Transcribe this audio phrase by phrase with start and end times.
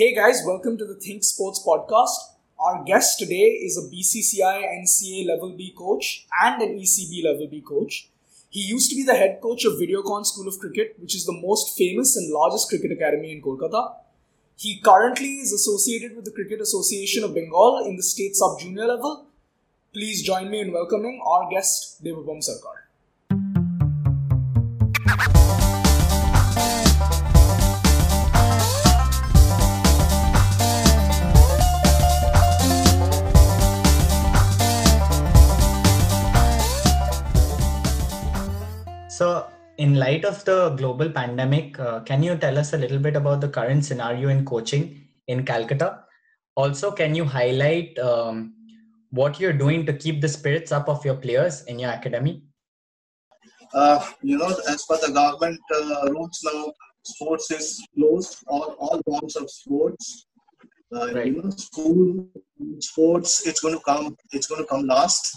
[0.00, 2.18] Hey guys, welcome to the Think Sports podcast.
[2.56, 7.60] Our guest today is a BCCI NCA level B coach and an ECB level B
[7.60, 8.08] coach.
[8.48, 11.32] He used to be the head coach of Videocon School of Cricket, which is the
[11.32, 13.94] most famous and largest cricket academy in Kolkata.
[14.54, 18.86] He currently is associated with the Cricket Association of Bengal in the state sub junior
[18.86, 19.26] level.
[19.92, 22.77] Please join me in welcoming our guest, Devabom Sarkar.
[39.18, 43.16] So, in light of the global pandemic, uh, can you tell us a little bit
[43.16, 46.04] about the current scenario in coaching in Calcutta?
[46.54, 48.54] Also, can you highlight um,
[49.10, 52.44] what you're doing to keep the spirits up of your players in your academy?
[53.74, 58.36] Uh, you know, as per the government uh, rules now, sports is closed.
[58.46, 60.28] All all forms of sports.
[60.94, 61.26] Uh, Right.
[61.26, 62.28] You know, school
[62.78, 63.44] sports.
[63.48, 64.16] It's going to come.
[64.30, 65.36] It's going to come last.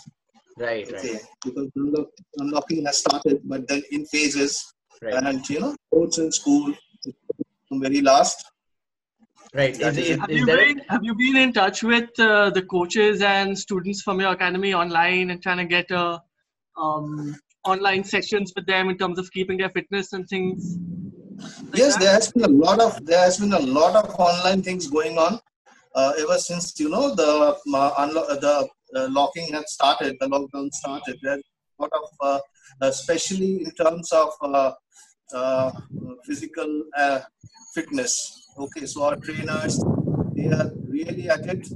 [0.58, 2.08] Right, Okay, right, because unlock,
[2.38, 4.74] unlocking has started, but then in phases.
[5.02, 6.74] right, And you know, sports in school.
[7.06, 7.18] it's
[7.72, 8.44] Very last.
[9.54, 9.74] right.
[9.80, 11.84] That Is, is is, Have is you there a- been Have you been in touch
[11.84, 16.20] with uh, the coaches and students from your academy online and trying to get uh,
[16.78, 20.78] um, online sessions with them in terms of keeping their fitness and things?
[21.72, 22.00] like yes, that?
[22.02, 25.18] there has been a lot of there has been a lot of online things going
[25.18, 25.40] on
[25.96, 27.30] uh, ever since you know the
[27.74, 31.18] uh, unlo- uh, the locking had started, the lockdown started.
[31.22, 31.44] There's
[31.80, 32.40] a lot of, uh,
[32.82, 34.72] especially in terms of uh,
[35.34, 35.72] uh,
[36.26, 37.20] physical uh,
[37.74, 38.48] fitness.
[38.58, 39.84] Okay, so our trainers
[40.36, 41.68] they are really at it,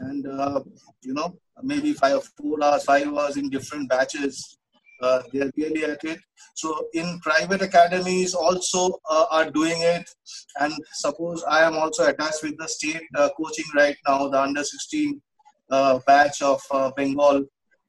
[0.00, 0.60] and uh,
[1.02, 4.58] you know maybe five, four hours, five hours in different batches.
[5.00, 6.18] Uh, they are really at it.
[6.54, 10.10] So in private academies also uh, are doing it.
[10.58, 14.64] And suppose I am also attached with the state uh, coaching right now, the under
[14.64, 15.22] 16
[15.70, 17.44] uh, batch of uh, Bengal.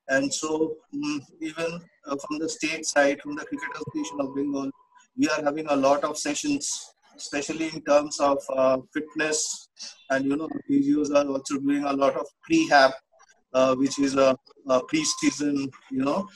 [0.07, 4.69] And so mm, even uh, from the state side, from the Cricket Association of Bengal,
[5.17, 9.69] we are having a lot of sessions, especially in terms of uh, fitness.
[10.09, 12.93] And you know, physios are also doing a lot of prehab,
[13.53, 14.35] uh, which is a,
[14.67, 16.27] a pre-season, you know,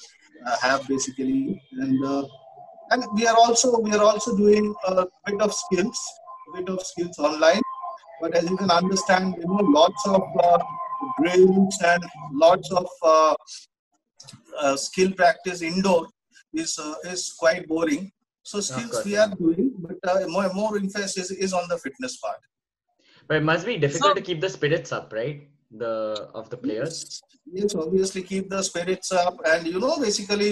[0.61, 1.61] have basically.
[1.79, 2.25] And uh,
[2.91, 5.99] and we are also we are also doing a bit of skills
[6.55, 7.61] bit of skills online
[8.21, 10.59] but as you can understand you know lots of uh,
[11.19, 12.03] drills and
[12.33, 13.35] lots of uh,
[14.59, 16.07] uh, skill practice indoor
[16.53, 18.11] is uh, is quite boring.
[18.43, 22.39] So skills we are doing but uh, more more emphasis is on the fitness part.
[23.27, 25.47] But it must be difficult So- to keep the spirits up, right?
[25.83, 25.93] The
[26.39, 26.97] of the players.
[27.59, 29.39] yes obviously keep the spirits up.
[29.51, 30.51] And you know basically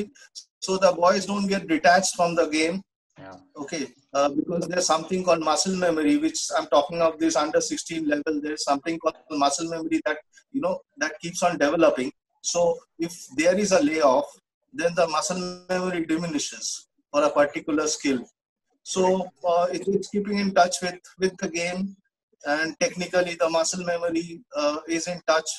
[0.60, 2.82] so the boys don't get detached from the game
[3.32, 3.62] Yeah.
[3.64, 3.84] okay
[4.14, 8.42] uh, because there's something called muscle memory which i'm talking of this under 16 level
[8.44, 10.18] there's something called muscle memory that
[10.52, 14.30] you know that keeps on developing so if there is a layoff
[14.74, 18.22] then the muscle memory diminishes for a particular skill
[18.84, 19.04] so
[19.48, 21.96] uh, it, it's keeping in touch with with the game
[22.54, 25.50] and technically the muscle memory uh, is in touch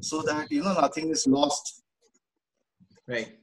[0.00, 1.82] so that you know nothing is lost
[3.06, 3.41] Right.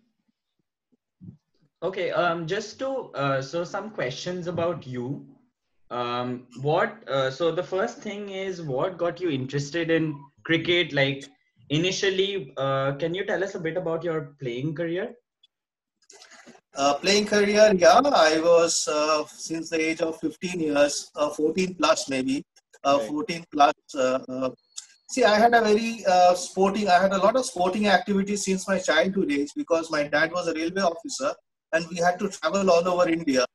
[1.81, 2.11] Okay.
[2.11, 2.45] Um.
[2.45, 5.25] Just to uh, so some questions about you.
[5.89, 6.47] Um.
[6.61, 7.07] What?
[7.07, 10.91] Uh, so the first thing is what got you interested in cricket?
[10.93, 11.23] Like
[11.69, 15.13] initially, uh, can you tell us a bit about your playing career?
[16.75, 21.75] Uh, playing career, yeah, I was uh, since the age of 15 years, uh, 14
[21.75, 22.45] plus maybe,
[22.83, 23.07] uh, Right.
[23.09, 23.73] 14 plus.
[23.93, 24.49] Uh, uh,
[25.09, 28.67] see, I had a very uh, sporting, I had a lot of sporting activities since
[28.67, 31.33] my childhood age because my dad was a railway officer
[31.73, 33.45] and we had to travel all over India.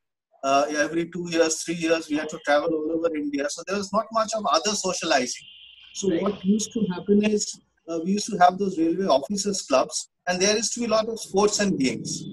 [0.42, 3.46] Uh, every two years, three years, we had to travel all over India.
[3.48, 5.46] So there was not much of other socializing.
[5.94, 6.22] So Right.
[6.22, 10.40] what used to happen is uh, we used to have those railway officers clubs and
[10.40, 12.24] there used to be a lot of sports and games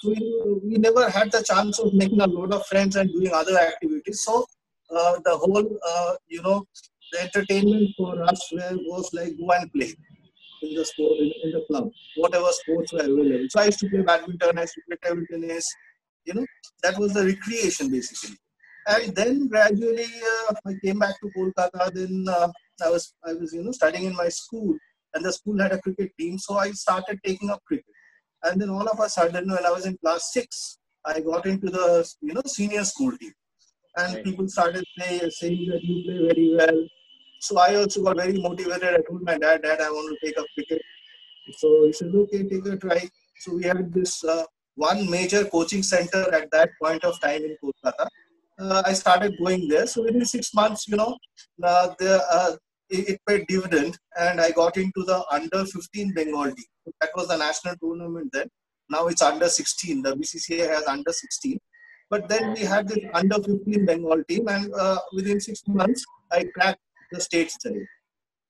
[0.00, 3.32] so we, we never had the chance of making a lot of friends and doing
[3.34, 4.22] other activities.
[4.24, 4.46] So
[4.90, 6.66] uh, the whole, uh, you know,
[7.12, 9.94] the entertainment for us was like go and play
[10.62, 13.46] in the sport in, in the club, whatever sports were available.
[13.50, 15.66] So I used to play badminton, I used to play table tennis.
[16.24, 16.46] You know,
[16.82, 18.36] that was the recreation basically.
[18.86, 20.04] And then gradually
[20.48, 21.92] uh, I came back to Kolkata.
[21.92, 22.48] Then uh,
[22.84, 24.76] I was I was you know studying in my school,
[25.14, 26.38] and the school had a cricket team.
[26.38, 27.84] So I started taking up cricket
[28.44, 31.68] and then all of a sudden when i was in class 6 i got into
[31.76, 31.86] the
[32.20, 33.32] you know senior school team
[33.96, 34.24] and Right.
[34.24, 36.78] people started say, saying that you play very well
[37.46, 40.38] so i also got very motivated i told my dad dad i want to take
[40.42, 40.82] up cricket
[41.60, 43.00] so he said okay take a try
[43.42, 44.44] so we had this uh,
[44.88, 48.06] one major coaching center at that point of time in kolkata
[48.60, 49.86] uh, I started going there.
[49.86, 51.16] So within six months, you know,
[51.62, 52.56] uh, the, uh,
[52.90, 56.92] it, it, paid dividend, and I got into the under 15 Bengal team.
[57.00, 58.48] That was the national tournament then.
[58.88, 60.02] Now it's under 16.
[60.02, 61.58] The BCCI has under 16.
[62.10, 66.44] But then we had this under 15 Bengal team, and uh, within six months, I
[66.54, 66.80] cracked
[67.12, 67.86] the state side.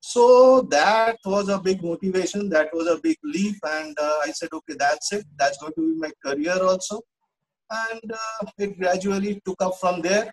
[0.00, 2.48] So that was a big motivation.
[2.48, 5.26] That was a big leap, and uh, I said, okay, that's it.
[5.38, 7.02] That's going to be my career also.
[7.70, 10.30] And uh, it gradually took up from there.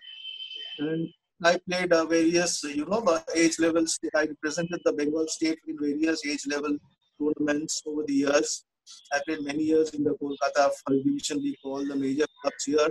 [0.78, 1.08] And
[1.44, 3.98] I played uh, various, you know, age levels.
[4.16, 6.76] I represented the Bengal state in various age level
[7.20, 8.64] tournaments over the years.
[9.12, 10.70] I played many years in the Kolkata
[11.04, 12.88] Division League, all the major clubs here.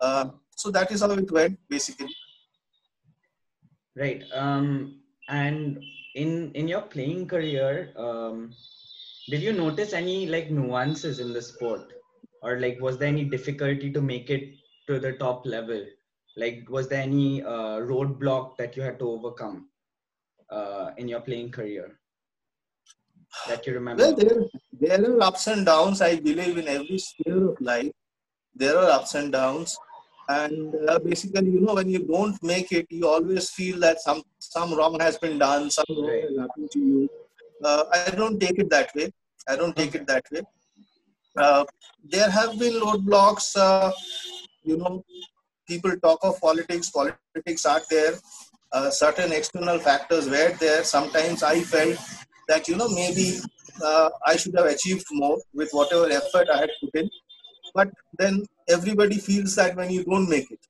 [0.00, 2.14] Uh, so that is how it went, basically.
[3.98, 4.22] Right.
[4.32, 5.82] Um, and
[6.14, 8.54] in in your playing career, um,
[9.28, 11.92] did you notice any like nuances in the sport,
[12.42, 14.54] or like was there any difficulty to make it
[14.86, 15.84] to the top level?
[16.36, 19.68] Like, was there any uh, roadblock that you had to overcome
[20.50, 21.98] uh, in your playing career
[23.48, 24.04] that you remember?
[24.04, 24.44] Well, there,
[24.80, 26.00] there are ups and downs.
[26.00, 27.90] I believe in every sphere of life,
[28.54, 29.76] there are ups and downs
[30.28, 34.22] and uh, basically you know when you don't make it you always feel that some
[34.38, 37.08] some wrong has been done some wrong has happened to you.
[37.64, 39.10] Uh, i don't take it that way.
[39.48, 40.42] I don't take it that way.
[41.36, 41.64] Uh,
[42.04, 43.90] there have been roadblocks uh,
[44.62, 45.02] you know
[45.66, 48.14] people talk of politics politics are there.
[48.70, 50.84] Uh, certain external factors were there.
[50.84, 51.98] Sometimes i felt
[52.48, 53.38] that you know maybe
[53.82, 57.10] uh, i should have achieved more with whatever effort i had put in.
[57.74, 57.88] But
[58.18, 60.60] then everybody feels that when you don't make it.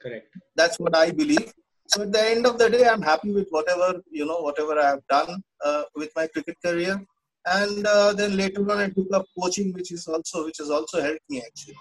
[0.00, 0.28] Correct.
[0.54, 1.52] That's what I believe.
[1.88, 4.86] So at the end of the day, I'm happy with whatever you know, whatever I
[4.86, 7.00] have done uh, with my cricket career,
[7.46, 11.00] and uh, then later on I took up coaching, which is also which has also
[11.00, 11.76] helped me actually.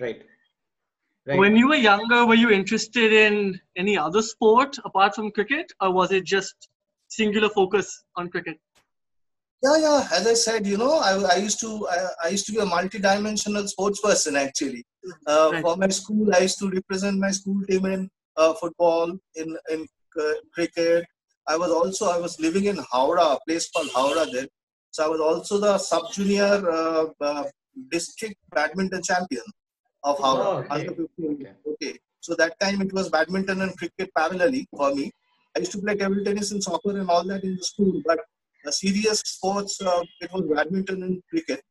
[0.00, 0.22] Right.
[1.24, 1.38] Right.
[1.38, 5.92] When you were younger, were you interested in any other sport apart from cricket, or
[5.92, 6.68] was it just
[7.08, 8.58] singular focus on cricket?
[9.62, 10.08] Yeah, yeah.
[10.12, 12.66] As I said, you know, I, I used to I, I used to be a
[12.66, 14.84] multi-dimensional sports person actually.
[15.26, 15.62] Uh, right.
[15.62, 19.86] For my school, I used to represent my school team in uh, football, in in
[20.20, 21.04] uh, cricket.
[21.46, 24.48] I was also I was living in Howrah, a place called Howrah then.
[24.90, 27.44] So I was also the sub-junior uh, uh,
[27.90, 29.44] district badminton champion
[30.04, 30.68] of Howrah oh, okay.
[30.70, 31.06] under 15.
[31.18, 31.52] Okay.
[31.72, 31.98] okay.
[32.20, 35.10] So that time it was badminton and cricket parallelly for me.
[35.56, 38.20] I used to play table tennis and soccer and all that in the school, but
[38.64, 41.62] the serious sports, uh, it was badminton and cricket.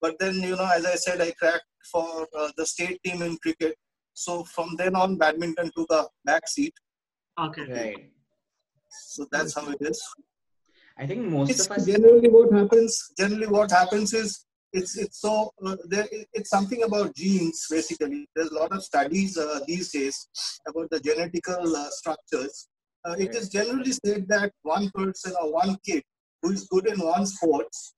[0.00, 3.36] But then, you know, as I said, I cracked for uh, the state team in
[3.38, 3.76] cricket.
[4.12, 6.74] So from then on, badminton took a back seat.
[7.38, 7.72] Okay.
[7.72, 8.10] Right.
[8.88, 10.00] So that's how it is.
[10.98, 13.12] I think most it's of us generally what happens.
[13.18, 16.06] Generally, what happens is it's it's so uh, there.
[16.32, 18.28] It's something about genes basically.
[18.36, 20.28] There's a lot of studies uh, these days
[20.68, 22.68] about the genetical uh, structures.
[23.04, 26.02] Uh, it is generally said that one person or one kid
[26.44, 27.94] who is good in one sports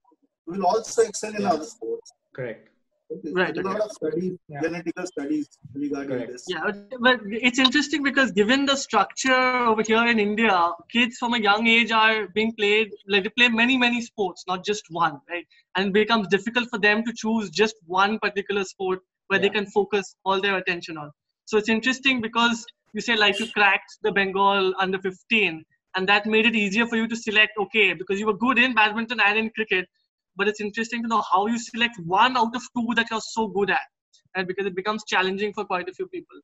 [0.47, 1.53] will also excel in yeah.
[1.53, 2.13] other sports.
[2.35, 2.69] Correct.
[3.13, 3.33] Okay.
[3.33, 3.55] Right.
[3.55, 4.61] There's a lot of studies, yeah.
[4.61, 6.33] genetical studies regarding Correct.
[6.33, 6.45] this.
[6.49, 6.71] Yeah,
[7.01, 9.33] but it's interesting because given the structure
[9.71, 13.49] over here in India, kids from a young age are being played like they play
[13.49, 15.47] many many sports, not just one, right?
[15.77, 19.49] And it becomes difficult for them to choose just one particular sport where yeah.
[19.49, 21.13] they can focus all their attention on.
[21.45, 25.65] So it's interesting because you say like you cracked the Bengal under 15
[25.97, 28.75] and that made it easier for you to select okay because you were good in
[28.75, 29.89] badminton and in cricket
[30.37, 33.49] but it's interesting to know how you select one out of two that you're so
[33.49, 33.89] good at
[34.35, 36.39] and because it becomes challenging for quite a few people.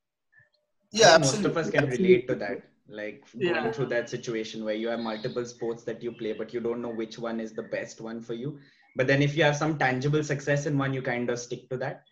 [0.91, 3.73] Yeah most of us can relate to that like going yeah.
[3.73, 6.95] through that situation where you have multiple sports that you play but you don't know
[7.03, 8.59] which one is the best one for you.
[8.97, 11.76] But then if you have some tangible success in one you kind of stick to
[11.79, 12.05] that.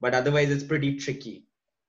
[0.00, 1.46] But otherwise it's pretty tricky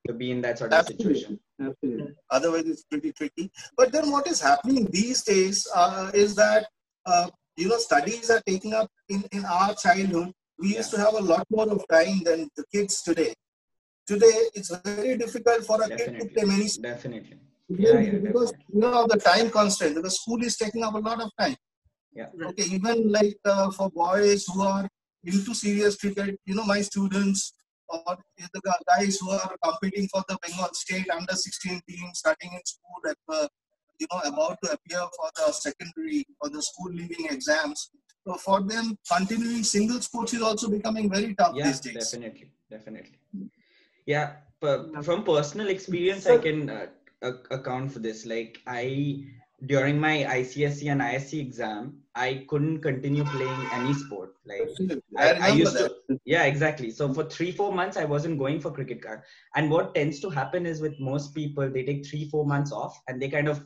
[0.08, 1.14] to be in that sort of Absolutely.
[1.14, 2.14] situation Absolutely.
[2.30, 3.52] Otherwise, it's pretty tricky.
[3.78, 6.68] But then, what is happening these days uh, is that
[7.06, 10.32] uh, you know studies are taking up in, in our childhood.
[10.58, 13.34] We used to have a lot more of time than the kids today.
[14.08, 16.20] Today, it's very difficult for a definitely.
[16.20, 16.70] kid to play many.
[16.82, 17.38] Definitely.
[17.70, 18.66] Yeah, yeah, because definitely.
[18.74, 19.96] you know the time constraint.
[19.96, 21.56] Because school is taking up a lot of time.
[22.14, 22.28] Yeah.
[22.44, 22.64] Okay.
[22.64, 24.88] Even like uh, for boys who are
[25.24, 27.54] into serious cricket, you know, my students
[27.92, 32.60] or the guys who are competing for the Bengal state under 16 team, starting in
[32.66, 33.48] school, at, uh,
[34.00, 37.92] you know, about to appear for the secondary or the school leaving exams.
[38.28, 42.12] So for them, continuing single sports is also becoming very tough yeah, these days.
[42.12, 43.18] Definitely, definitely.
[44.06, 46.88] Yeah, from personal experience, I can uh,
[47.50, 48.26] account for this.
[48.26, 49.26] Like I,
[49.66, 54.34] during my ICSE and ISC exam, I couldn't continue playing any sport.
[54.46, 54.70] Like
[55.18, 55.90] I, I, I used that.
[55.90, 59.22] to, yeah exactly so for three four months i wasn't going for cricket card.
[59.56, 63.00] and what tends to happen is with most people they take three four months off
[63.08, 63.66] and they kind of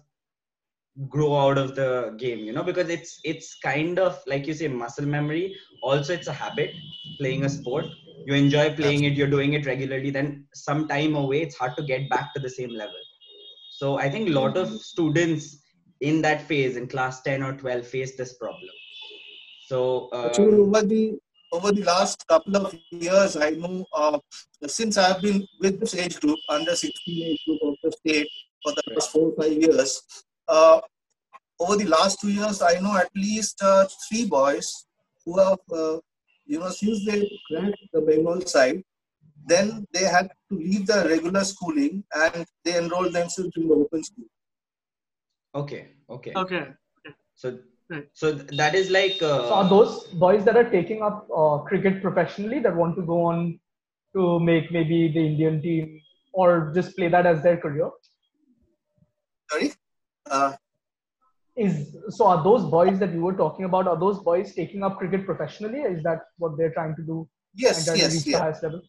[1.10, 4.68] grow out of the game you know because it's it's kind of like you say
[4.68, 6.72] muscle memory also it's a habit
[7.20, 7.86] playing a sport
[8.25, 11.84] you enjoy playing it you're doing it regularly then some time away it's hard to
[11.84, 13.02] get back to the same level
[13.72, 14.78] so i think a lot of mm-hmm.
[14.78, 15.65] students
[16.02, 18.75] in that phase in class 10 or 12 face this problem
[19.68, 21.18] so um, over the
[21.52, 24.20] over the last couple of years i know uh,
[24.68, 28.28] since i've been with this age group under 16 age group of the state
[28.64, 30.02] for the last four five years
[30.48, 30.80] uh,
[31.60, 34.86] over the last two years, I know at least uh, three boys
[35.25, 36.00] who have, uh,
[36.46, 38.84] you know, since they cracked the Bengal side,
[39.48, 44.04] then they had to leave the regular schooling and they enrolled themselves in the open
[44.04, 44.25] school.
[45.56, 46.34] Okay, okay.
[46.36, 46.68] Okay.
[47.36, 47.60] So,
[48.14, 49.22] so that is like.
[49.22, 53.02] Uh, so are those boys that are taking up uh, cricket professionally that want to
[53.02, 53.60] go on
[54.14, 56.02] to make maybe the Indian team
[56.34, 57.90] or just play that as their career?
[59.50, 59.72] Sorry?
[60.30, 60.54] Uh,
[61.56, 64.98] is so are those boys that you were talking about are those boys taking up
[64.98, 68.54] cricket professionally is that what they're trying to do yes yes yeah.
[68.62, 68.82] level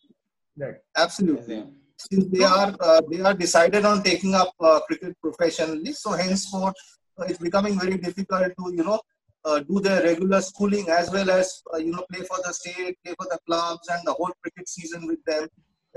[0.59, 1.65] right absolutely
[1.97, 6.75] since they are uh, they are decided on taking up uh, cricket professionally so henceforth
[7.19, 9.01] uh, it's becoming very difficult to you know
[9.45, 12.97] uh, do their regular schooling as well as uh, you know play for the state
[13.03, 15.47] play for the clubs and the whole cricket season with them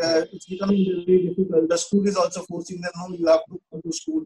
[0.03, 3.59] uh, it's becoming very difficult the school is also forcing them no you have to
[3.71, 4.23] go to school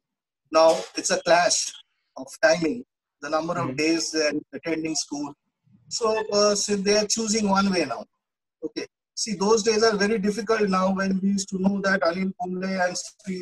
[0.51, 1.73] now it's a clash
[2.17, 2.83] of timing,
[3.21, 3.75] the number of mm-hmm.
[3.75, 4.15] days
[4.53, 5.33] attending school.
[5.89, 8.05] So, uh, so they are choosing one way now.
[8.63, 8.85] Okay.
[9.15, 12.63] See, those days are very difficult now when we used to know that Anil Kumble
[12.65, 12.95] and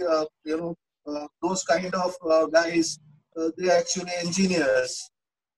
[0.10, 0.76] uh, you know,
[1.08, 3.00] uh, those kind of uh, guys,
[3.38, 5.10] uh, they are actually engineers.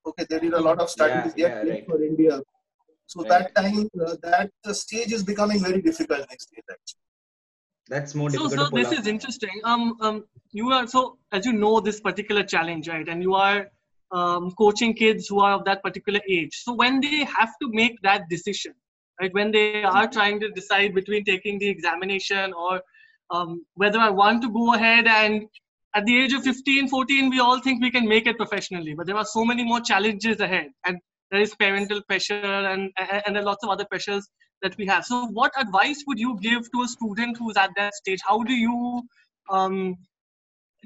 [0.06, 1.86] Okay, they did a lot of studies yeah, yeah, right.
[1.88, 2.42] for India.
[3.08, 3.30] So right.
[3.30, 6.64] that time, uh, that stage is becoming very difficult next year.
[6.70, 7.00] Actually
[7.88, 8.52] that's more difficult.
[8.52, 9.62] So, so this is interesting.
[9.64, 13.08] Um, um, you are so as you know this particular challenge, right?
[13.08, 13.68] And you are
[14.12, 16.62] um, coaching kids who are of that particular age.
[16.64, 18.74] So when they have to make that decision,
[19.20, 19.34] right?
[19.34, 22.82] When they are trying to decide between taking the examination or
[23.30, 25.48] um, whether I want to go ahead and
[25.96, 29.06] at the age of 15, 14, we all think we can make it professionally, but
[29.06, 30.98] there are so many more challenges ahead, and
[31.30, 34.28] there is parental pressure and and, and lots of other pressures
[34.64, 35.06] that we have.
[35.06, 38.20] So, what advice would you give to a student who's at that stage?
[38.26, 39.04] How do you
[39.52, 39.96] um,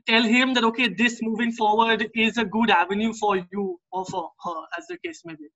[0.07, 4.29] tell him that okay, this moving forward is a good avenue for you or for
[4.43, 5.47] her, as the case may be?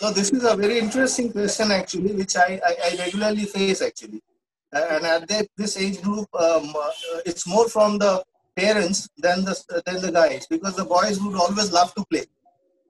[0.00, 4.20] So, this is a very interesting question actually, which I, I, I regularly face actually.
[4.72, 8.24] And at this age group, um, uh, it's more from the
[8.56, 12.24] parents than the than the guys because the boys would always love to play,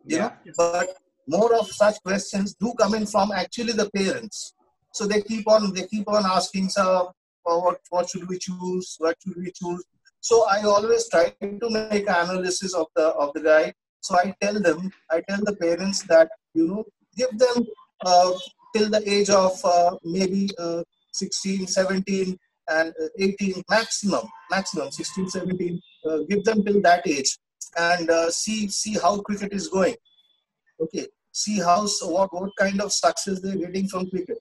[0.04, 0.30] you yeah.
[0.46, 0.52] know.
[0.56, 4.54] But more of such questions do come in from actually the parents
[4.92, 8.96] so they keep on they keep on asking, sir, uh, what what should we choose?
[8.98, 9.82] What should we choose?
[10.20, 13.72] So I always try to make analysis of the of the guy.
[14.00, 16.84] So I tell them, I tell the parents that you know
[17.16, 17.66] give them
[18.04, 18.32] uh,
[18.74, 20.82] till the age of uh, maybe uh,
[21.12, 22.38] 16, 17,
[22.70, 25.80] and uh, 18 maximum, maximum 16, 17.
[26.08, 27.38] Uh, give them till that age
[27.76, 29.94] and uh, see see how cricket is going.
[30.80, 34.38] Okay, see how what what kind of success they're getting from cricket.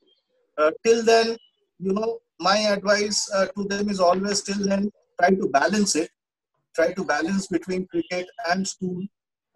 [0.84, 1.38] Till then,
[1.80, 6.10] you know, my advice to them is always till then try to balance it,
[6.76, 9.02] try to balance between cricket and school,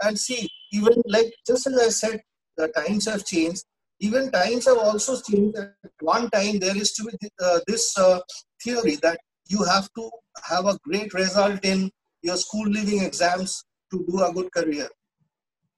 [0.02, 2.22] and see even like just as I said,
[2.58, 3.64] the times have changed.
[4.00, 5.58] Even times have also changed.
[5.58, 8.20] At one time, there is to be uh, this uh,
[8.64, 10.10] theory that you have to
[10.44, 11.90] have a great result in
[12.22, 14.90] your school leaving exams to do a good career.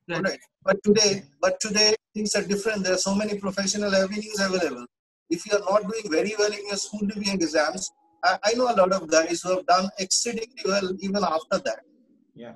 [0.10, 0.24] Right.
[0.24, 0.39] right.
[0.63, 2.84] But today, but today things are different.
[2.84, 4.86] There are so many professional avenues available
[5.29, 7.91] if you are not doing very well in your school leaving exams,
[8.24, 11.79] I, I, know a lot of guys who have done exceedingly well even after that.
[12.36, 12.53] Yeah.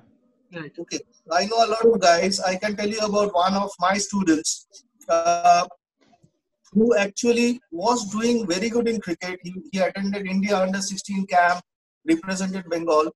[0.54, 0.72] Right.
[0.78, 1.00] Okay.
[1.30, 2.38] I know a lot of guys.
[2.40, 4.66] I can tell you about one of my students
[5.08, 5.66] uh,
[6.72, 9.40] who actually was doing very good in cricket.
[9.42, 11.62] He, he attended India under 16 camp,
[12.06, 13.10] represented Bengal,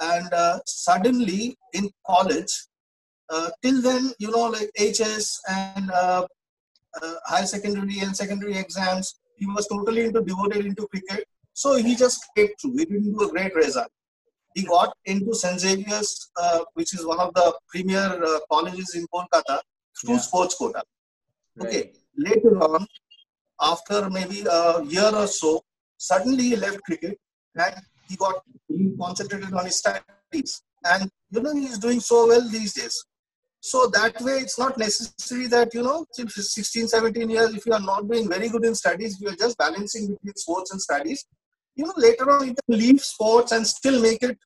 [0.00, 2.52] and uh, suddenly in college,
[3.30, 6.26] uh, till then, you know, like HS and uh,
[7.02, 9.20] uh, higher secondary and secondary exams.
[9.36, 11.24] He was totally into devoted into cricket.
[11.52, 12.78] So he just came through.
[12.78, 13.88] He didn't do a great result.
[14.54, 15.60] He got into St.
[15.60, 19.60] Xavier's, uh, which is one of the premier uh, colleges in Kolkata,
[20.00, 20.20] through yeah.
[20.20, 20.82] sports quota.
[21.56, 21.68] Right.
[21.68, 21.92] Okay.
[22.16, 22.86] Later on,
[23.60, 25.62] after maybe a year or so,
[25.96, 27.18] suddenly he left cricket
[27.54, 27.74] and
[28.08, 30.62] he got he concentrated on his studies.
[30.84, 33.04] And you know, he's doing so well these days.
[33.60, 37.80] so that way it's not necessary that you know 16 17 years if you are
[37.80, 41.24] not doing very good in studies you are just balancing between sports and studies
[41.78, 44.36] you know later on you can leave sports and still make it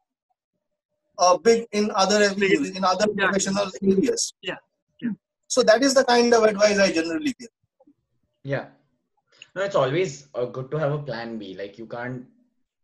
[1.18, 3.24] uh, big in other avenues in other yeah.
[3.24, 4.34] professional areas.
[4.42, 4.56] Yeah.
[5.00, 5.10] yeah.
[5.46, 7.48] So that is the kind of advice i generally give.
[8.42, 8.66] Yeah.
[9.54, 11.54] No it's always uh, good to have a plan b.
[11.56, 12.24] Like you can't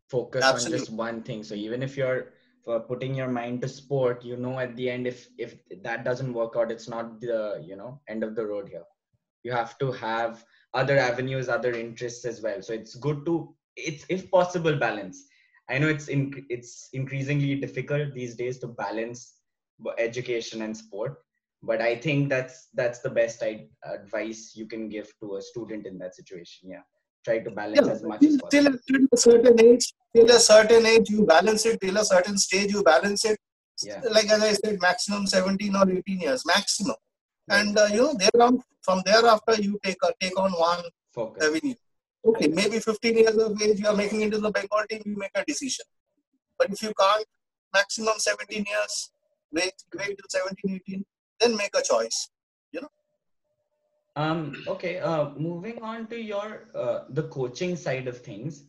[0.08, 0.74] focus Absolutely.
[0.74, 1.42] on just one thing.
[1.42, 2.32] So even if you're
[2.64, 6.34] for putting your mind to sport you know at the end if if that doesn't
[6.34, 8.84] work out it's not the you know end of the road here.
[9.42, 12.60] You have to have other avenues other interests as well.
[12.60, 15.24] So it's good to it's if possible balance
[15.70, 19.34] i know it's in, it's increasingly difficult these days to balance
[19.98, 21.18] education and sport
[21.62, 23.42] but i think that's that's the best
[23.94, 26.86] advice you can give to a student in that situation yeah
[27.24, 28.48] try to balance yeah, as much as possible.
[28.50, 31.80] Till, till a certain age, till a certain age, you balance it.
[31.80, 33.38] Till a certain stage, you balance it.
[33.82, 34.00] Yeah.
[34.10, 36.96] Like as I said, maximum 17 or 18 years, maximum.
[37.48, 41.44] And uh, you know, thereafter, from thereafter, you take a, take on one Focus.
[41.44, 41.74] avenue.
[42.24, 45.30] Okay, maybe 15 years of age, you are making into the Bengal team, you make
[45.34, 45.84] a decision.
[46.58, 47.24] But if you can't,
[47.72, 49.10] maximum 17 years,
[49.52, 51.04] wait, wait till 17, 18,
[51.40, 52.30] then make a choice.
[52.72, 52.88] you know.
[54.16, 58.64] Um, okay, uh, moving on to your uh, the coaching side of things.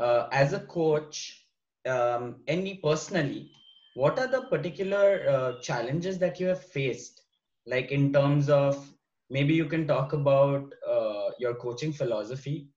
[0.00, 1.46] Uh, as a coach,
[1.86, 3.50] um, any personally,
[3.94, 7.22] what are the particular uh, challenges that you have faced?
[7.66, 8.90] Like in terms of
[9.30, 12.70] maybe you can talk about uh, your coaching philosophy,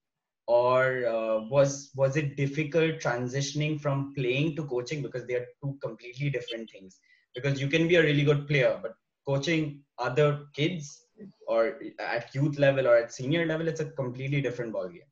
[0.48, 5.78] or uh, was was it difficult transitioning from playing to coaching because they are two
[5.82, 6.98] completely different things?
[7.34, 8.94] Because you can be a really good player, but
[9.28, 11.04] coaching other kids
[11.46, 15.10] or at youth level or at senior level it's a completely different ballgame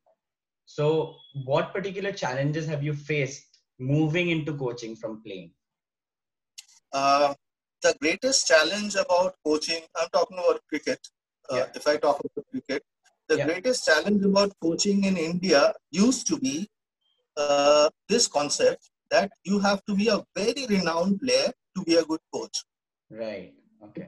[0.65, 1.15] so
[1.45, 5.51] what particular challenges have you faced moving into coaching from playing
[6.93, 7.33] uh,
[7.83, 10.99] the greatest challenge about coaching i'm talking about cricket
[11.51, 11.65] uh, yeah.
[11.75, 12.83] if i talk about cricket
[13.29, 13.45] the yeah.
[13.45, 16.55] greatest challenge about coaching in india used to be
[17.43, 22.05] uh, this concept that you have to be a very renowned player to be a
[22.11, 22.57] good coach
[23.09, 23.53] right
[23.83, 24.07] okay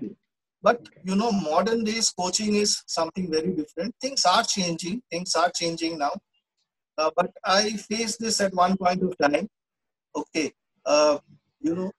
[0.62, 3.96] but you know, modern days coaching is something very different.
[4.02, 5.02] Things are changing.
[5.10, 6.12] Things are changing now.
[6.98, 9.48] Uh, but I faced this at one point of time.
[10.16, 10.52] Okay,
[10.86, 11.20] uh,
[11.62, 11.92] you know,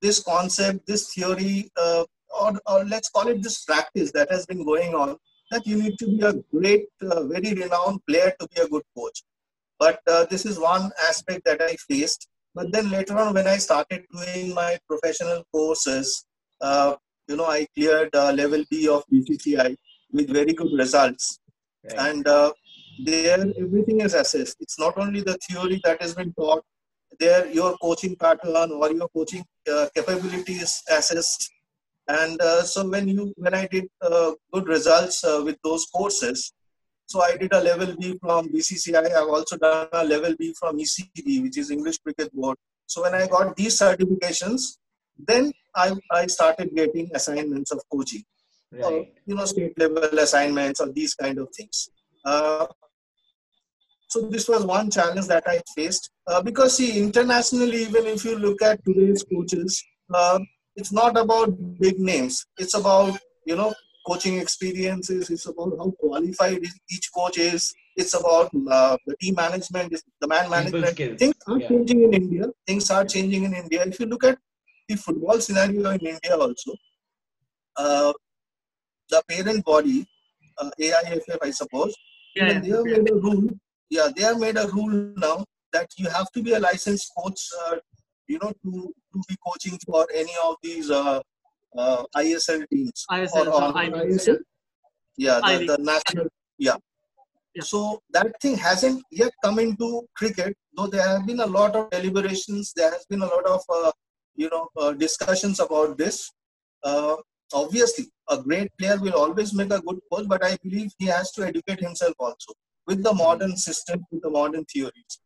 [0.00, 2.04] this concept, this theory, uh,
[2.40, 5.16] or, or let's call it this practice that has been going on,
[5.52, 8.82] that you need to be a great, uh, very renowned player to be a good
[8.96, 9.22] coach.
[9.78, 12.28] But uh, this is one aspect that I faced.
[12.54, 16.24] But then later on, when I started doing my professional courses,
[16.60, 16.94] uh,
[17.28, 19.76] you know, I cleared uh, level B of BCCI
[20.12, 21.38] with very good results.
[21.84, 22.10] Right.
[22.10, 22.52] And uh,
[23.04, 24.56] there, everything is assessed.
[24.60, 26.62] It's not only the theory that has been taught,
[27.18, 31.50] there your coaching pattern or your coaching uh, capability is assessed.
[32.08, 36.52] And uh, so when you when I did uh, good results uh, with those courses,
[37.06, 39.14] so I did a level B from BCCI.
[39.14, 42.56] I've also done a level B from ECB, which is English Cricket Board.
[42.86, 44.78] So when I got these certifications,
[45.18, 48.24] then I, I started getting assignments of coaching,
[48.72, 49.12] right.
[49.26, 51.90] you know, state level assignments or these kind of things.
[52.24, 52.66] Uh,
[54.08, 58.38] so this was one challenge that I faced uh, because see internationally, even if you
[58.38, 60.38] look at today's coaches, uh,
[60.76, 62.46] it's not about big names.
[62.58, 63.74] It's about you know
[64.06, 65.30] coaching experiences.
[65.30, 67.72] It's about how qualified each coach is.
[67.96, 70.96] It's about uh, the team management, the man management.
[71.18, 71.68] Things are yeah.
[71.68, 72.44] changing in India.
[72.66, 73.84] Things are changing in India.
[73.84, 74.38] If you look at
[74.88, 76.72] the football scenario in India also,
[77.76, 78.12] uh,
[79.10, 80.06] the parent body,
[80.58, 81.94] uh, AIFF, I suppose,
[82.34, 83.48] yeah, they have made a rule.
[83.90, 87.40] Yeah, they have made a rule now that you have to be a licensed coach,
[87.66, 87.76] uh,
[88.32, 88.72] you know, to,
[89.12, 91.20] to be coaching for any of these uh,
[91.76, 93.04] uh, ISL teams.
[93.10, 94.38] ISL, or, or ISL.
[95.16, 96.26] Yeah, the, the national.
[96.58, 96.76] Yeah.
[97.54, 97.62] Yeah.
[97.62, 101.90] So that thing hasn't yet come into cricket, though there have been a lot of
[101.90, 102.72] deliberations.
[102.74, 103.92] There has been a lot of uh,
[104.34, 106.30] you know uh, discussions about this.
[106.82, 107.16] Uh,
[107.52, 111.30] obviously, a great player will always make a good coach, but I believe he has
[111.32, 112.54] to educate himself also
[112.86, 115.18] with the modern system, with the modern theories.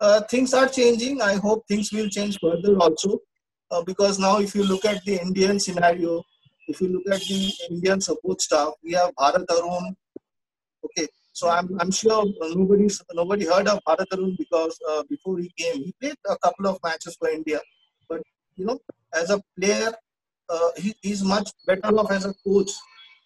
[0.00, 1.20] Uh, things are changing.
[1.22, 3.20] I hope things will change further also,
[3.70, 6.22] uh, because now if you look at the Indian scenario,
[6.68, 9.96] if you look at the Indian support staff, we have Bharat Arun.
[10.84, 15.50] Okay, so I'm, I'm sure nobody's nobody heard of Bharat Arun because uh, before he
[15.56, 17.60] came, he played a couple of matches for India
[18.08, 18.22] But,
[18.56, 18.78] you know,
[19.14, 19.92] as a player,
[20.48, 22.70] uh, he, he's much better off as a coach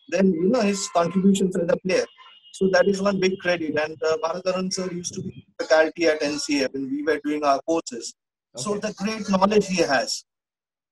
[0.08, 2.04] than you know his contributions as a player.
[2.52, 3.78] So that is one big credit.
[3.78, 7.60] And uh, Bharat sir used to be faculty at NCA when we were doing our
[7.62, 8.14] courses.
[8.56, 8.62] Okay.
[8.62, 10.24] So the great knowledge he has.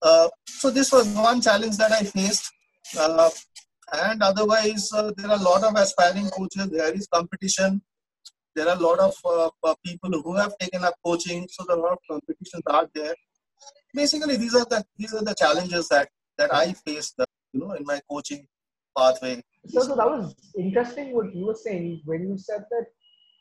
[0.00, 2.50] Uh, so this was one challenge that I faced.
[2.98, 3.30] Uh,
[3.92, 6.68] and otherwise, uh, there are a lot of aspiring coaches.
[6.70, 7.82] There is competition.
[8.54, 11.76] There are a lot of uh, uh, people who have taken up coaching, so there
[11.76, 13.14] are a lot of competitions are there.
[13.94, 17.72] Basically, these are the these are the challenges that that I faced, uh, you know,
[17.72, 18.46] in my coaching
[18.98, 19.42] pathway.
[19.66, 22.86] So, so that was interesting what you were saying when you said that.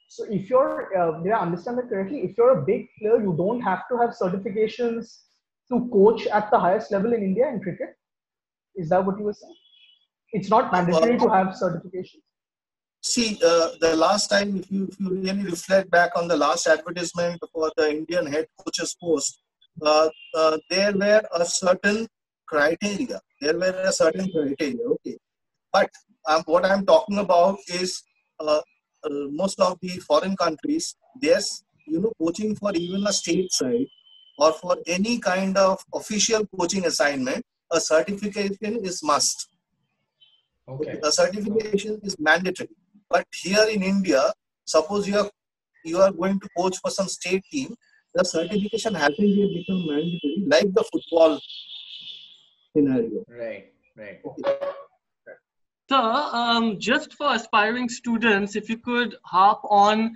[0.10, 2.20] So, if you're, uh, did I understand that correctly?
[2.22, 5.18] If you're a big player, you don't have to have certifications
[5.72, 7.90] to coach at the highest level in India in cricket.
[8.76, 9.56] Is that what you were saying?
[10.32, 12.24] It's not mandatory to have certifications.
[13.02, 16.68] See, uh, the last time, if you, if you really reflect back on the last
[16.68, 19.42] advertisement for the Indian head coaches post,
[19.82, 22.08] uh, uh, there were a certain
[22.48, 23.22] criteria.
[23.42, 24.86] There were a certain criteria.
[24.96, 25.18] Okay,
[25.72, 25.90] but
[26.28, 28.04] um, what I'm talking about is
[28.40, 28.62] uh,
[29.04, 30.96] uh, most of the foreign countries.
[31.22, 33.88] There's you know coaching for even a state side
[34.38, 37.44] or for any kind of official coaching assignment.
[37.72, 39.50] A certification is must.
[40.70, 41.00] Okay.
[41.04, 42.70] A certification is mandatory.
[43.10, 44.34] But here in India,
[44.66, 45.30] suppose you are
[45.86, 47.76] you are going to coach for some state team,
[48.14, 51.40] the certification hasn't yet become mandatory, like the football
[52.74, 53.24] scenario.
[53.28, 53.74] Right.
[53.96, 54.22] Right.
[55.90, 55.98] So,
[56.34, 60.16] um, just for aspiring students, if you could harp on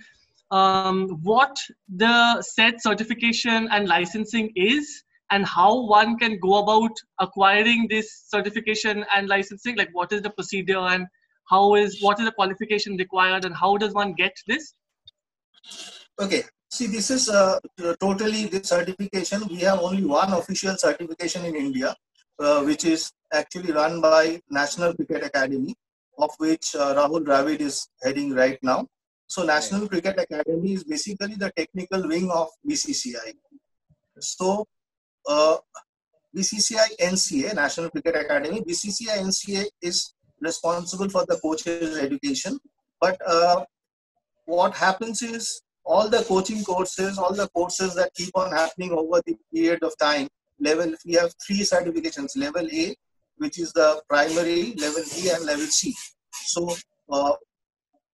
[0.52, 1.58] um, what
[1.96, 9.06] the SET certification and licensing is, and how one can go about acquiring this certification
[9.16, 9.78] and licensing.
[9.78, 11.08] Like, what is the procedure, and
[11.50, 14.74] how is what is the qualification required, and how does one get this?
[16.20, 16.44] Okay.
[16.70, 17.60] See, this is uh,
[18.00, 19.46] totally this certification.
[19.50, 21.94] We have only one official certification in India,
[22.40, 25.76] uh, which is actually run by National Cricket Academy,
[26.22, 28.88] of which uh, Rahul Dravid is heading right now.
[29.28, 33.34] So, National Cricket Academy is basically the technical wing of BCCI.
[34.20, 34.68] So,
[35.28, 35.58] uh,
[36.36, 42.60] BCCI NCA, National Cricket Academy, BCCI NCA is responsible for the coaches' education.
[43.00, 43.66] But uh,
[44.46, 49.22] what happens is all the coaching courses, all the courses that keep on happening over
[49.26, 50.28] the period of time,
[50.60, 52.96] level, we have three certifications, level A,
[53.42, 55.96] which is the primary, level B and level C.
[56.46, 56.76] So
[57.12, 57.34] uh,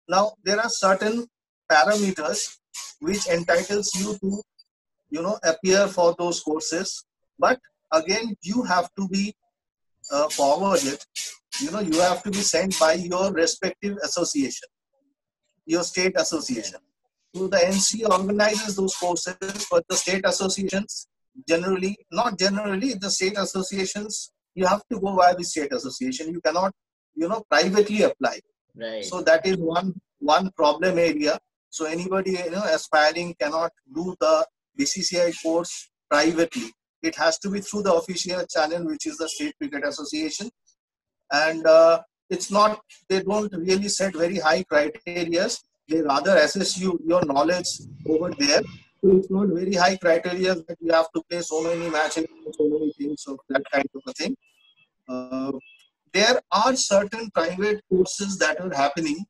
[0.07, 1.27] now there are certain
[1.73, 2.59] parameters
[3.01, 4.43] which entitles you to,
[5.09, 7.05] you know, appear for those courses.
[7.39, 7.59] But
[7.91, 9.35] again, you have to be
[10.13, 10.99] uh, forwarded.
[11.59, 14.69] You know, you have to be sent by your respective association,
[15.65, 16.81] your state association.
[17.35, 21.09] So the NC organizes those courses, but the state associations
[21.49, 26.33] generally, not generally, the state associations, you have to go via the state association.
[26.33, 26.73] You cannot,
[27.15, 28.41] you know, privately apply.
[28.77, 29.05] Right.
[29.05, 31.39] So that is one one problem area.
[31.71, 34.47] So anybody, you know, aspiring cannot do the
[34.79, 36.73] BCCI course privately.
[37.03, 40.51] It has to be through the official channel, which is the State Cricket Association.
[41.31, 45.49] And uh, it's not, they don't really set very high criteria
[45.89, 47.69] they rather assess you your knowledge
[48.09, 48.63] over there.
[49.05, 52.65] So it's not very high criteria that you have to play so many matches, so
[52.69, 54.35] many things, so that kind of a thing.
[55.07, 55.53] Uh,
[56.15, 59.23] there are certain private courses that are happening.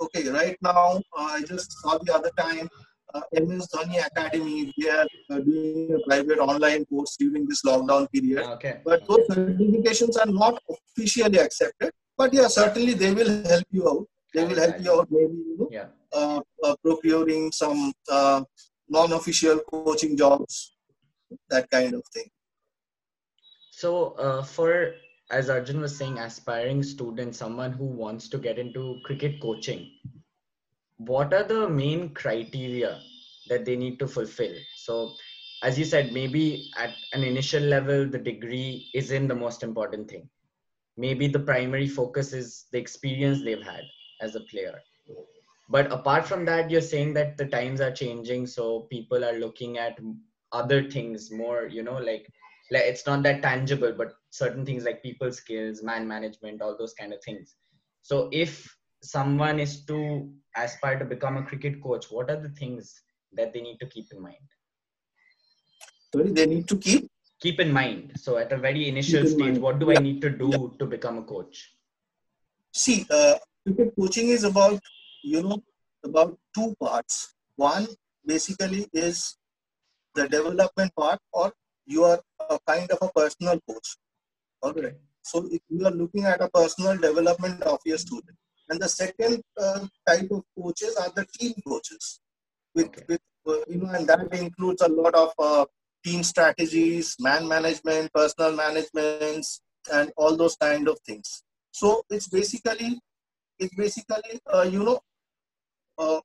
[0.00, 2.70] Okay, right now uh, I just saw the other time
[3.12, 4.72] uh, MS Dhoni Academy.
[4.78, 8.46] They are uh, doing a private online course during this lockdown period.
[8.54, 8.80] Okay.
[8.86, 11.90] But those certifications are not officially accepted.
[12.16, 15.56] But yeah, certainly they will help you out they will help you out maybe you
[15.58, 15.86] know, Yeah.
[16.12, 18.42] uh, uh, procuring some uh,
[18.90, 20.74] non-official coaching jobs
[21.48, 22.30] that kind of thing
[23.70, 24.94] So, uh, for
[25.30, 29.90] as Arjun was saying, aspiring student, someone who wants to get into cricket coaching,
[30.98, 33.00] what are the main criteria
[33.48, 34.54] that they need to fulfill?
[34.76, 35.14] So,
[35.62, 40.28] as you said, maybe at an initial level, the degree isn't the most important thing.
[40.96, 43.84] Maybe the primary focus is the experience they've had
[44.20, 44.82] as a player.
[45.70, 49.78] But apart from that, you're saying that the times are changing, so people are looking
[49.78, 49.98] at
[50.52, 52.26] other things more, you know, like
[52.70, 56.94] like it's not that tangible but certain things like people skills man management all those
[56.94, 57.54] kind of things.
[58.02, 63.02] So if someone is to aspire to become a cricket coach what are the things
[63.32, 64.46] that they need to keep in mind?
[66.14, 67.10] Sorry they need to keep?
[67.40, 68.12] Keep in mind.
[68.16, 69.62] So at a very initial in stage mind.
[69.62, 71.74] what do i need to do to become a coach?
[72.72, 74.80] See uh, cricket coaching is about
[75.22, 75.62] you know
[76.04, 77.34] about two parts.
[77.56, 77.86] One
[78.24, 79.36] basically is
[80.14, 81.52] the development part or
[81.86, 83.96] you are a kind of a personal coach.
[84.62, 84.94] All right.
[85.22, 88.36] So if you are looking at a personal development of your student.
[88.68, 92.20] And the second uh, type of coaches are the team coaches.
[92.74, 93.04] With, Okay.
[93.08, 95.64] with uh, you know and that includes a lot of uh,
[96.04, 99.44] team strategies man management personal management
[99.92, 101.42] and all those kind of things.
[101.72, 103.00] So it's basically
[103.58, 105.00] it's basically uh, you know
[106.00, 106.20] uh,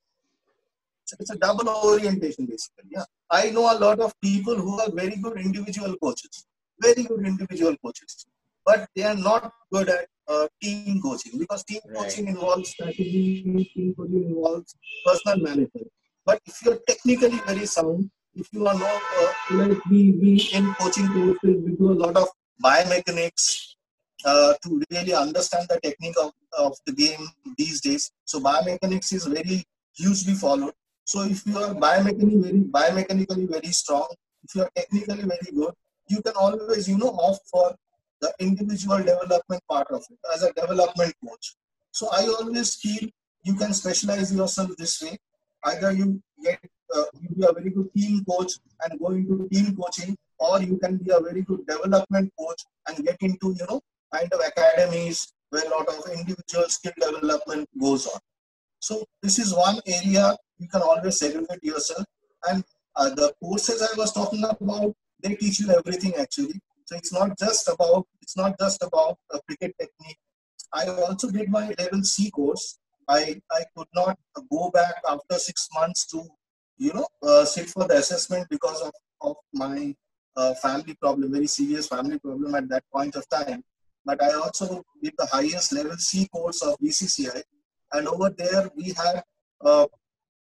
[1.20, 2.90] it's a double orientation basically.
[2.90, 6.46] Yeah, I know a lot of people who are very good individual coaches,
[6.80, 8.26] very good individual coaches,
[8.64, 11.96] but they are not good at uh, team coaching because team right.
[11.98, 15.88] coaching involves strategy, team coaching involves personal management.
[16.24, 20.74] But if you're technically very sound, if you are not uh, like we, we in
[20.74, 22.28] coaching courses, we do a lot of
[22.62, 23.75] biomechanics
[24.26, 28.10] uh, to really understand the technique of, of the game these days.
[28.24, 29.64] So biomechanics is very
[29.96, 30.74] hugely followed.
[31.04, 34.08] So if you are biomechanically very biomechanically very strong,
[34.44, 35.72] if you are technically very good,
[36.08, 37.74] you can always you know opt for
[38.20, 41.54] the individual development part of it as a development coach.
[41.92, 43.08] So I always feel
[43.44, 45.18] you can specialize yourself this way.
[45.64, 46.58] Either you get
[46.94, 50.78] uh, you be a very good team coach and go into team coaching, or you
[50.78, 53.80] can be a very good development coach and get into you know
[54.12, 58.20] kind of academies where a lot of individual skill development goes on.
[58.80, 62.04] So this is one area you can always segregate yourself.
[62.48, 62.64] And
[62.94, 66.60] uh, the courses I was talking about, they teach you everything actually.
[66.86, 70.18] So it's not just about it's not just about a cricket technique.
[70.72, 72.78] I also did my level C course.
[73.08, 74.18] I I could not
[74.50, 76.22] go back after six months to
[76.78, 79.94] you know uh, sit for the assessment because of of my
[80.36, 83.64] uh, family problem, very serious family problem at that point of time.
[84.06, 87.42] But I also did the highest level C course of BCCI,
[87.92, 89.22] and over there we had
[89.60, 89.86] uh,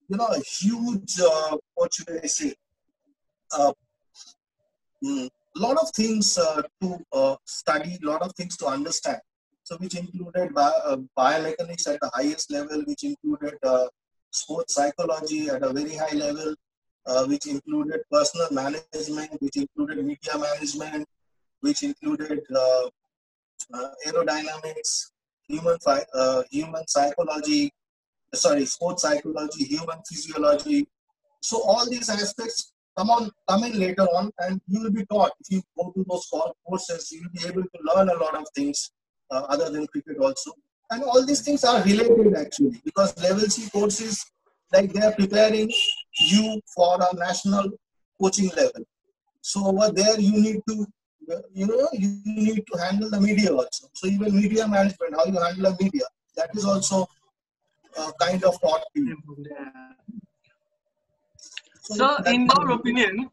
[0.08, 2.54] you know, a huge, uh, what should I say,
[3.52, 3.72] a uh,
[5.04, 9.20] mm, lot of things uh, to uh, study, a lot of things to understand.
[9.64, 13.86] So, which included uh, biomechanics at the highest level, which included uh,
[14.30, 16.54] sports psychology at a very high level,
[17.26, 21.06] which included personal management, which included media management,
[21.60, 22.40] which included
[24.06, 25.10] aerodynamics,
[25.46, 25.76] human,
[26.50, 27.72] human psychology,
[28.34, 30.86] sorry, sports psychology, human physiology.
[31.40, 35.32] So all these aspects come on come in later on and you will be taught.
[35.40, 36.26] If you go to those
[36.66, 38.90] courses you will be able to learn a lot of things
[39.30, 40.52] uh, other than cricket also.
[40.90, 44.24] And all these things are related actually because level c courses
[44.72, 45.70] like they are preparing
[46.20, 47.70] you for a national
[48.20, 48.82] coaching level.
[49.40, 50.86] So over there you need to
[51.52, 55.38] you know you need to handle the media also so even media management how you
[55.46, 57.06] handle the media that is also
[57.98, 59.16] uh, kind of taught you.
[61.82, 63.30] So, so in your opinion,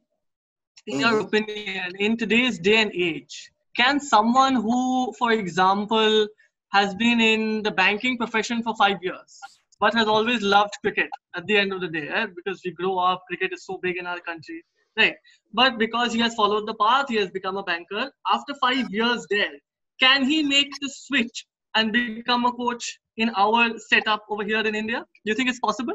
[0.88, 1.28] in your mm-hmm.
[1.28, 6.28] opinion, in today's day and age, can someone who, for example,
[6.72, 9.40] has been in the banking profession for five years,
[9.80, 12.28] but has always loved cricket at the end of the day, eh?
[12.36, 14.64] because we grow up, cricket is so big in our country,
[14.98, 15.16] right?
[15.54, 18.12] But because he has followed the path, he has become a banker.
[18.32, 19.52] After five years there,
[20.00, 24.76] can he make the switch and become a coach in our setup over here in
[24.76, 25.00] India?
[25.00, 25.94] Do you think it's possible?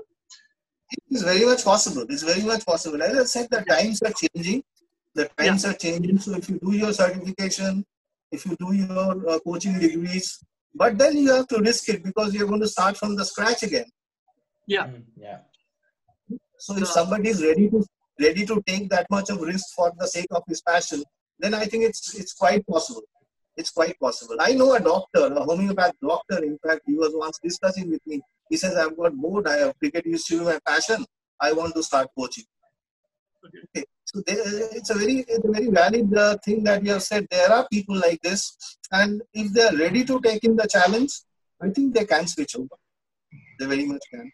[1.10, 2.04] It's very much possible.
[2.08, 3.02] It's very much possible.
[3.02, 4.62] As I said, the times are changing.
[5.14, 5.70] The times yeah.
[5.70, 6.18] are changing.
[6.18, 7.84] So if you do your certification,
[8.32, 10.42] if you do your uh, coaching degrees,
[10.74, 13.62] but then you have to risk it because you're going to start from the scratch
[13.62, 13.86] again.
[14.66, 14.86] Yeah.
[14.86, 15.38] Mm, yeah.
[16.58, 17.84] So if somebody is ready to
[18.20, 21.02] ready to take that much of risk for the sake of his passion,
[21.38, 23.02] then I think it's it's quite possible
[23.56, 24.36] it's quite possible.
[24.40, 28.20] I know a doctor, a homeopath doctor, in fact, he was once discussing with me.
[28.48, 31.04] He says, I've got bored, I have cricket used to be my passion.
[31.40, 32.44] I want to start coaching.
[33.44, 33.84] Okay.
[34.04, 34.38] So there,
[34.76, 37.28] it's a very it's a very valid uh, thing that you have said.
[37.30, 38.56] There are people like this,
[38.90, 41.12] and if they are ready to take in the challenge,
[41.62, 42.76] I think they can switch over.
[43.58, 44.32] They very much can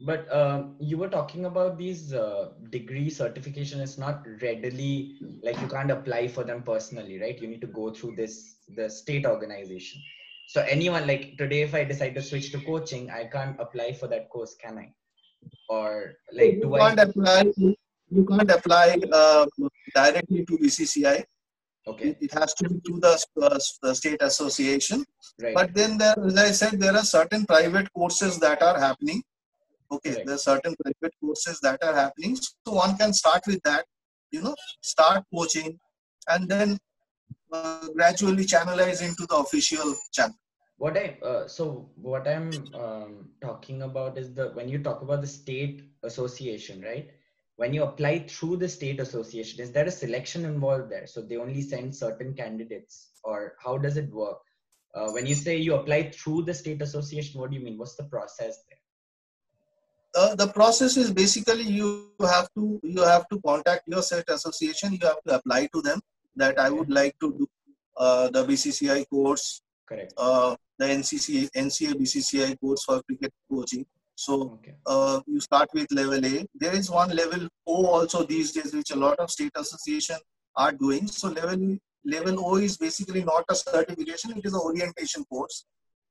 [0.00, 5.68] but uh, you were talking about these uh, degree certification is not readily like you
[5.68, 7.40] can't apply for them personally right?
[7.40, 10.02] You need to go through this the state organization.
[10.48, 14.08] So anyone like today if i decide to switch to coaching i can't apply for
[14.08, 14.92] that course can i?
[15.68, 17.02] Or like you can't I...
[17.02, 17.52] apply
[18.10, 19.46] you can't apply uh,
[19.94, 21.24] directly to bcci
[21.86, 22.16] okay.
[22.20, 25.04] It has to be to the, uh, the state association.
[25.42, 25.54] Right.
[25.54, 29.22] but then there as i said there are certain private courses that are happening
[29.90, 30.26] okay right.
[30.26, 32.36] there are certain private courses that are happening.
[32.36, 33.84] So one can start with that
[34.30, 35.78] you know start coaching
[36.28, 36.78] and then
[37.52, 40.36] uh, gradually channelize into the official channel.
[40.76, 42.48] What i uh, so what i'm
[42.84, 47.10] um, talking about is the when you talk about the state association right?
[47.56, 51.06] When you apply through the state association is there a selection involved there?
[51.06, 54.38] So they only send certain candidates or how does it work?
[54.94, 57.78] Uh, when you say you apply through the state association what do you mean?
[57.78, 58.83] What's the process there
[60.16, 61.88] uh, the process is basically you
[62.20, 66.00] have to you have to contact your state association you have to apply to them
[66.36, 67.46] that i would like to do
[67.96, 70.12] uh, the BCCI course, Correct.
[70.16, 73.86] uh, the NCC, NCA BCCI course for cricket coaching.
[74.16, 74.74] So Okay.
[74.86, 76.46] uh, you start with level A.
[76.54, 80.16] There is one level O also these days, which a lot of state association
[80.56, 81.06] are doing.
[81.06, 85.64] So level level O is basically not a certification; it is an orientation course.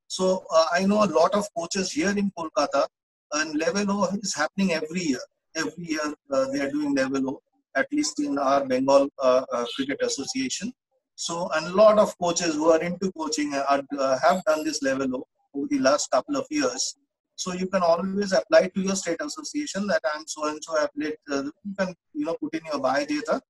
[0.07, 2.87] So uh, I know a lot of coaches here in Kolkata,
[3.33, 5.23] and level O is happening every year.
[5.55, 7.41] Every year uh, they are doing level O,
[7.75, 10.71] at least in our Bengal uh, uh, Cricket Association.
[11.15, 14.81] So and a lot of coaches who are into coaching are, uh, have done this
[14.81, 16.95] level O over the last couple of years.
[17.35, 20.77] So you can always apply to your state association that I'm so and so.
[20.77, 20.89] I've
[21.31, 23.41] uh, you can you know put in your bio data,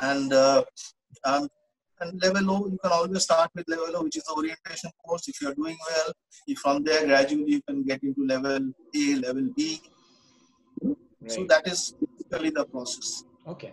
[0.00, 0.64] and uh,
[1.24, 1.48] um,
[2.00, 5.28] and level O you can always start with level O, which is the orientation course.
[5.28, 6.12] If you're doing well,
[6.46, 9.80] if from there gradually you can get into level A, level B.
[10.82, 10.96] Right.
[11.30, 13.24] So that is basically the process.
[13.46, 13.72] Okay.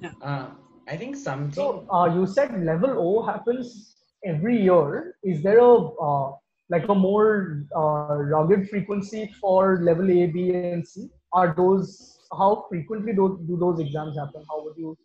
[0.00, 0.12] Yeah.
[0.22, 0.46] Uh,
[0.88, 1.52] I think something.
[1.52, 5.16] So uh, you said level O happens every year.
[5.22, 6.32] Is there a uh,
[6.68, 11.08] like a more uh, rugged frequency for level A, B, and C?
[11.32, 14.44] Are those how frequently do, do those exams happen?
[14.48, 14.96] How would you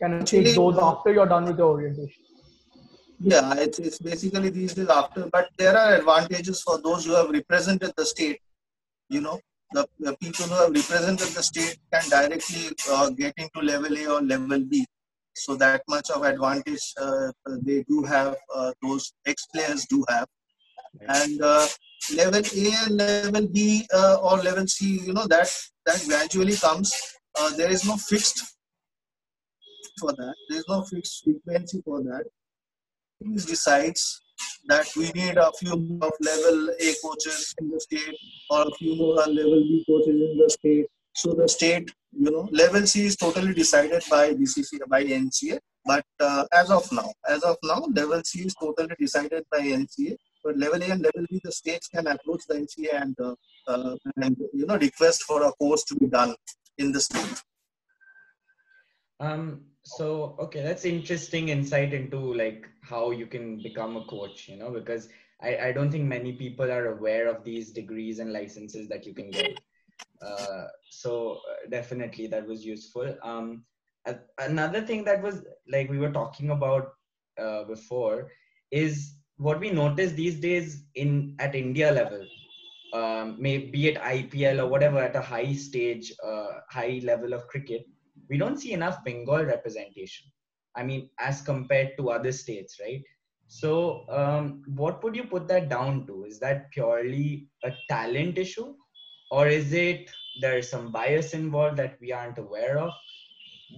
[0.00, 2.22] kind of take those after you're done with the orientation?
[3.22, 7.28] Yeah, it's, it's basically these days after, but there are advantages for those who have
[7.28, 8.40] represented the state.
[9.10, 9.38] You know,
[9.72, 14.06] the, the people who have represented the state can directly uh, get into level A
[14.06, 14.86] or level B.
[15.34, 17.30] So that much of advantage uh,
[17.62, 20.26] they do have, uh, those ex players do have.
[21.08, 21.66] And uh,
[22.16, 26.92] level A and level B uh, or level C, you know, that, that gradually comes.
[27.38, 28.56] Uh, there is no fixed
[29.98, 30.34] for that.
[30.48, 32.24] There is no fixed frequency for that
[33.22, 34.22] teams decides
[34.68, 38.16] that we need a few of level A coaches in the state
[38.50, 40.86] or a few more level B coaches in the state.
[41.14, 45.58] So the state, you know, level C is totally decided by BCC by NCA.
[45.84, 50.16] But uh, as of now, as of now, level C is totally decided by NCA.
[50.44, 53.34] But level A and level B, the states can approach the NCA and uh,
[53.66, 56.34] uh, and you know request for a course to be done
[56.78, 57.42] in the state.
[59.20, 64.56] Um, so okay, that's interesting insight into like how you can become a coach, you
[64.56, 65.08] know, because
[65.42, 69.14] I, I don't think many people are aware of these degrees and licenses that you
[69.14, 69.58] can get.
[70.22, 73.14] Uh, so uh, definitely that was useful.
[73.22, 73.64] Um,
[74.38, 76.92] another thing that was like we were talking about
[77.38, 78.30] uh, before
[78.70, 82.26] is what we notice these days in at India level,
[82.92, 87.86] um, may be IPL or whatever at a high stage, uh, high level of cricket
[88.30, 90.30] we don't see enough Bengal representation.
[90.76, 93.02] I mean, as compared to other states, right?
[93.48, 96.24] So, um, what would you put that down to?
[96.24, 98.74] Is that purely a talent issue,
[99.32, 100.08] or is it
[100.40, 102.92] there's some bias involved that we aren't aware of?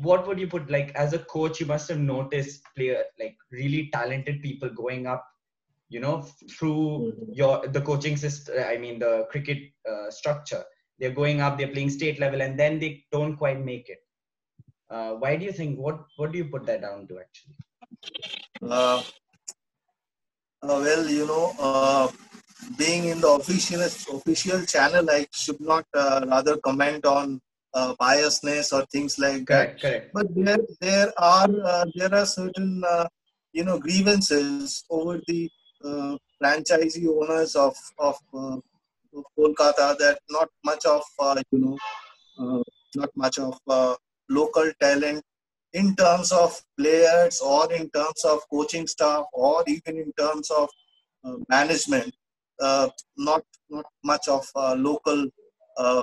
[0.03, 1.59] What would you put like as a coach?
[1.59, 5.27] You must have noticed player like really talented people going up,
[5.89, 8.63] you know, through your the coaching system.
[8.63, 9.59] I mean, the cricket
[9.91, 10.65] uh, structure.
[10.99, 13.99] They're going up, they're playing state level, and then they don't quite make it
[14.95, 17.57] uh, why do you think what what do you put that down to actually
[18.63, 19.03] Uh,
[20.63, 22.09] uh, well, you know, uh,
[22.79, 27.41] being in the official official channel, I should not uh, rather comment on
[27.75, 29.81] uh, biasness or things like that.
[29.81, 33.09] correct correct But there, there are uh, there are certain uh,
[33.53, 35.51] you know grievances over the
[35.85, 38.17] uh, franchisee owners of of,
[39.39, 41.77] Kolkata that not much of uh, you know
[42.39, 42.63] uh,
[42.97, 43.95] not much of uh,
[44.29, 45.23] local talent
[45.73, 50.69] in terms of players or in terms of coaching staff or even in terms of
[51.25, 52.15] uh, management
[52.61, 55.27] uh, not not much of uh, local
[55.79, 56.03] uh,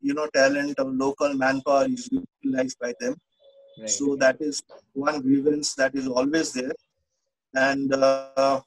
[0.00, 2.08] you know talent or local manpower is
[2.42, 3.14] utilized by them.
[3.78, 3.90] Right.
[3.90, 6.72] So that is one grievance that is always there.
[7.54, 8.60] And uh,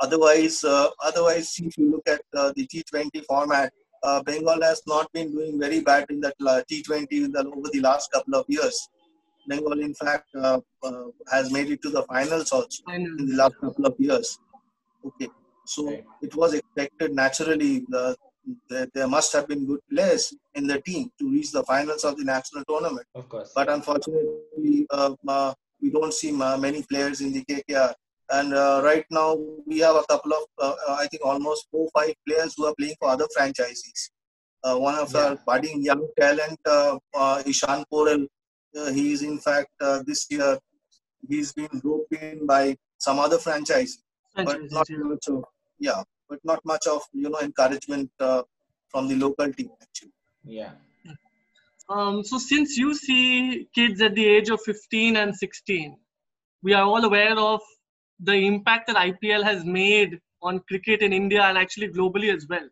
[0.00, 5.12] otherwise uh, otherwise if you look at uh, the t20 format uh, bengal has not
[5.12, 8.44] been doing very bad in that uh, t20 in the, over the last couple of
[8.48, 8.88] years
[9.48, 13.54] bengal in fact uh, uh, has made it to the finals also in the last
[13.60, 14.38] couple of years.
[15.04, 15.28] Okay,
[15.66, 16.04] so Right.
[16.22, 18.14] it was expected naturally uh,
[18.70, 22.16] that there must have been good players in the team to reach the finals of
[22.16, 23.06] the national tournament.
[23.14, 27.94] of course But unfortunately, uh, we don't see many players in the KKR.
[28.30, 31.88] And uh, right now, we have a couple of, uh, uh, I think, almost four
[31.94, 34.10] five players who are playing for other franchises.
[34.64, 38.26] Uh, one of our budding young talent, uh, uh, Ishan Porel,
[38.78, 40.58] uh, he is in fact uh, this year
[41.28, 43.98] he's been roped in by some other franchise,
[44.34, 45.44] but not much of
[45.78, 48.42] yeah, but not much of you know encouragement uh,
[48.88, 50.12] from the local team actually.
[50.44, 50.72] yeah
[51.94, 55.96] Um, so since you see kids at the age of 15 and 16,
[56.62, 57.60] we are all aware of
[58.22, 62.68] the impact that IPL has made on cricket in India and actually globally as well.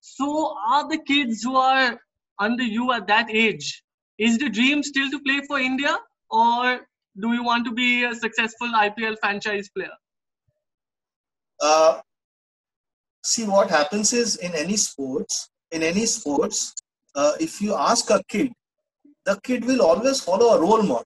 [0.00, 1.98] So, are the kids who are
[2.38, 3.82] under you at that age,
[4.18, 5.96] is the dream still to play for India,
[6.30, 6.80] or
[7.20, 9.96] do you want to be a successful IPL franchise player?
[11.60, 12.00] Uh,
[13.24, 16.74] see, what happens is in any sports, in any sports,
[17.14, 18.52] uh, if you ask a kid,
[19.24, 21.04] the kid will always follow a role model.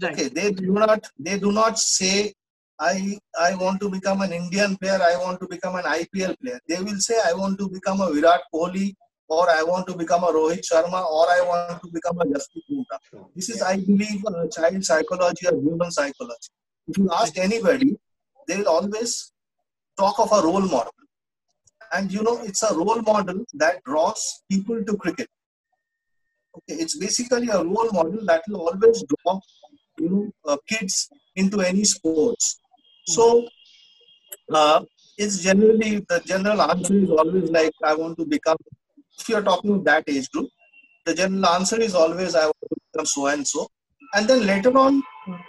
[0.00, 0.12] Right.
[0.12, 2.32] Okay, they do not they do not say
[2.80, 6.58] I I want to become an Indian player, I want to become an IPL player.
[6.66, 8.94] They will say I want to become a Virat Kohli
[9.28, 12.64] or I want to become a Rohit Sharma or I want to become a Jasprit
[12.70, 13.26] Bumrah.
[13.36, 16.48] This is, I believe, uh, child psychology or human psychology.
[16.88, 17.96] If you ask anybody,
[18.48, 19.30] they will always
[19.96, 20.92] talk of a role model.
[21.92, 25.28] And you know, it's a role model that draws people to cricket.
[26.56, 29.38] Okay, it's basically a role model that will always draw
[29.98, 32.58] you know uh, kids into any sports.
[33.06, 33.48] So
[34.52, 34.82] uh,
[35.18, 38.56] it's generally the general answer is always like I want to become.
[39.18, 40.48] If you're talking of that age group,
[41.04, 43.68] the general answer is always I want to become so and so.
[44.14, 45.02] And then later on,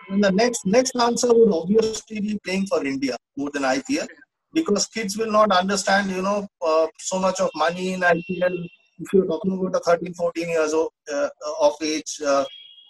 [0.09, 4.07] the next next answer would obviously be playing for India more than IPL
[4.53, 8.55] because kids will not understand, you know, uh, so much of money in IPL.
[8.99, 11.29] If you're talking about a 13, 14 years of, uh,
[11.61, 12.45] of age, uh,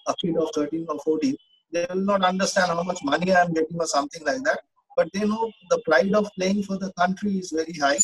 [0.08, 1.36] a kid of 13 or 14,
[1.72, 4.60] they will not understand how much money I'm getting or something like that.
[4.96, 8.00] But they know the pride of playing for the country is very high.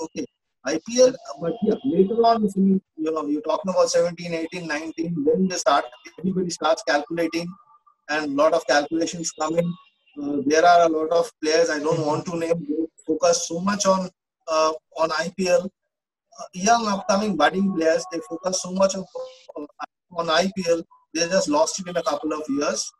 [0.00, 0.26] Okay.
[0.66, 5.24] IPL, but yeah, later on, if you, you know, you're talking about 17, 18, 19,
[5.24, 5.86] then they start,
[6.18, 7.48] everybody starts calculating
[8.10, 9.74] and a lot of calculations come in.
[10.22, 13.60] Uh, there are a lot of players I don't want to name they focus so
[13.60, 14.10] much on
[14.48, 15.64] uh, on IPL.
[15.64, 19.04] Uh, young upcoming budding players they focus so much on,
[20.12, 20.82] on IPL
[21.14, 22.90] they just lost it in a couple of years.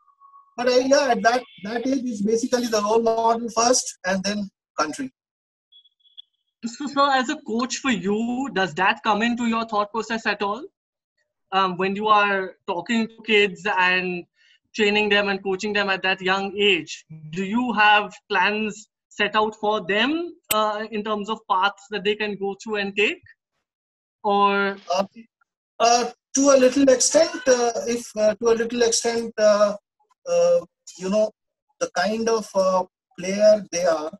[0.56, 4.50] But uh, yeah, at that that age is basically the role model first and then
[4.78, 5.12] country.
[6.66, 10.42] So, so as a coach for you, does that come into your thought process at
[10.42, 10.64] all?
[11.52, 14.24] Um, when you are talking to kids and
[14.74, 19.54] training them and coaching them at that young age, do you have plans set out
[19.56, 23.22] for them uh, in terms of paths that they can go through and take?
[24.22, 25.04] Or uh,
[25.80, 29.74] uh, to a little extent, uh, if uh, to a little extent, uh,
[30.98, 31.30] you know,
[31.80, 32.48] the kind of
[33.18, 34.10] player they are,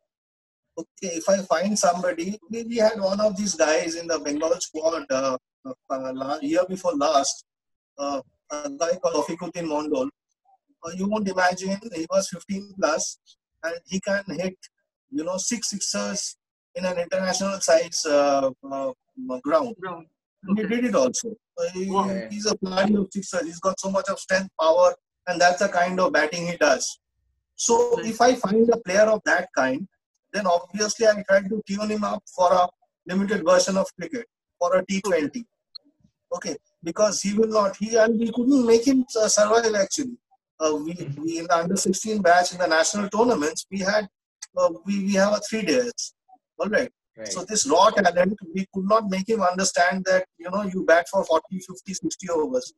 [0.79, 4.55] okay, if I find somebody, we, we had one of these guys in the Bengal
[4.61, 5.37] squad uh,
[5.91, 7.45] uh, year before last,
[7.99, 10.09] uh, a guy called Ofikuddin Mondol.
[10.83, 13.19] Uh, you won't imagine he was 15 plus
[13.63, 14.57] and he can hit,
[15.11, 16.37] you know, six sixers
[16.75, 18.07] in an international size
[19.43, 19.77] ground.
[19.81, 20.07] ground.
[20.51, 20.63] Okay.
[20.63, 21.37] He did it also.
[21.73, 21.85] He,
[22.31, 23.45] He's a bloody of sixer.
[23.45, 24.95] He's got so much of strength, power,
[25.27, 26.99] and that's the kind of batting he does.
[27.55, 29.87] So if I find a player of that kind,
[30.33, 32.69] then obviously I try to tune him up for a
[33.07, 34.27] limited version of cricket,
[34.59, 35.45] for a T20.
[36.33, 40.17] Okay, because he will not, he and we couldn't make him uh, survive actually.
[40.61, 44.09] Uh, we, we in the under 16 batch in the national tournaments, we had,
[44.57, 46.15] uh, we, we have a three days.
[46.59, 46.91] All right.
[47.21, 47.31] Right.
[47.31, 51.07] So this raw talent, we could not make him understand that, you know, you bat
[51.11, 52.73] for 40, 50, 60 overs.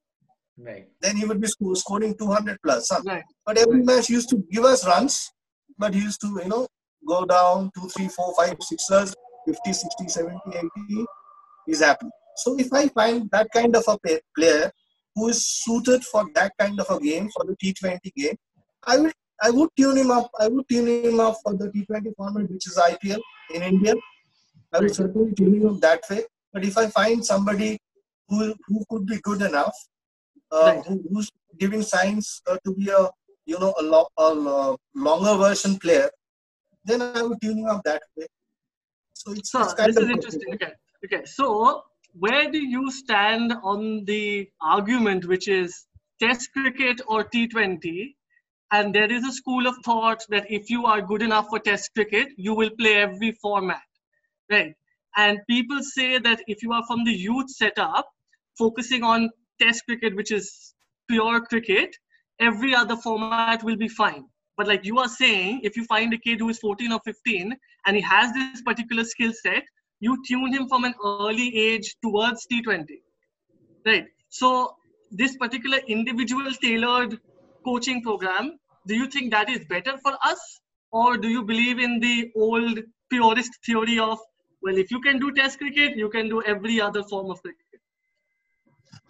[0.59, 0.89] Right.
[1.01, 2.89] Then he would be scoring 200 plus.
[2.91, 3.03] Huh?
[3.07, 3.23] Right.
[3.47, 3.87] But every right.
[3.87, 5.31] match used to give us runs,
[5.79, 6.67] but he used to, you know,
[7.07, 9.15] go down 2, 3, 4, 5, 6ers,
[9.47, 11.07] 50, 60, 70, 80.
[11.67, 12.07] He's happy.
[12.39, 13.97] So if I find that kind of a
[14.37, 14.73] player
[15.15, 18.37] who is suited for that kind of a game, for the T20 game,
[18.89, 19.13] I will
[19.45, 20.31] I would tune him up.
[20.39, 23.21] I would tune him up for the T20 format, which is IPL
[23.53, 23.95] in India.
[24.73, 26.25] I will certainly tune him that way.
[26.53, 27.79] But if I find somebody
[28.29, 29.75] who who could be good enough,
[30.51, 30.87] uh, right.
[30.87, 33.09] who, who's giving signs uh, to be a
[33.47, 36.11] you know a, lo- a lo- longer version player,
[36.85, 38.27] then I would tune him up that way.
[39.15, 40.55] So it's, so it's kind this of is interesting.
[40.55, 40.73] Okay,
[41.05, 41.25] okay.
[41.25, 41.83] So
[42.15, 45.87] where do you stand on the argument, which is
[46.21, 48.15] Test cricket or T20?
[48.71, 51.91] And there is a school of thought that if you are good enough for Test
[51.95, 53.83] cricket, you will play every format
[54.53, 54.75] right?
[55.17, 58.07] And people say that if you are from the youth setup,
[58.59, 59.31] focusing on
[59.61, 60.75] Test cricket, which is
[61.09, 61.95] pure cricket,
[62.41, 64.25] every other format will be fine.
[64.57, 67.55] But like you are saying, if you find a kid who is 14 or 15
[67.87, 69.63] and he has this particular skill set,
[70.01, 72.85] you tune him from an early age towards T20,
[73.87, 74.07] right?
[74.31, 74.75] So
[75.11, 77.19] this particular individual tailored
[77.65, 82.01] coaching program, do you think that is better for us, or do you believe in
[82.01, 82.81] the old
[83.11, 84.19] purist theory of
[84.63, 87.81] well, if you can do Test cricket, you can do every other form of cricket.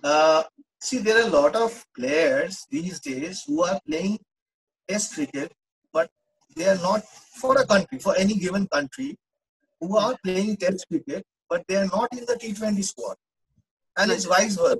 [0.03, 0.43] Uh,
[0.81, 4.19] see, there are a lot of players these days who are playing
[4.89, 5.53] Test cricket,
[5.93, 6.11] but
[6.57, 9.17] they are not for a country, for any given country,
[9.81, 13.17] who are playing Test cricket, but they are not in the T20 squad.
[13.99, 14.79] And it's vice versa.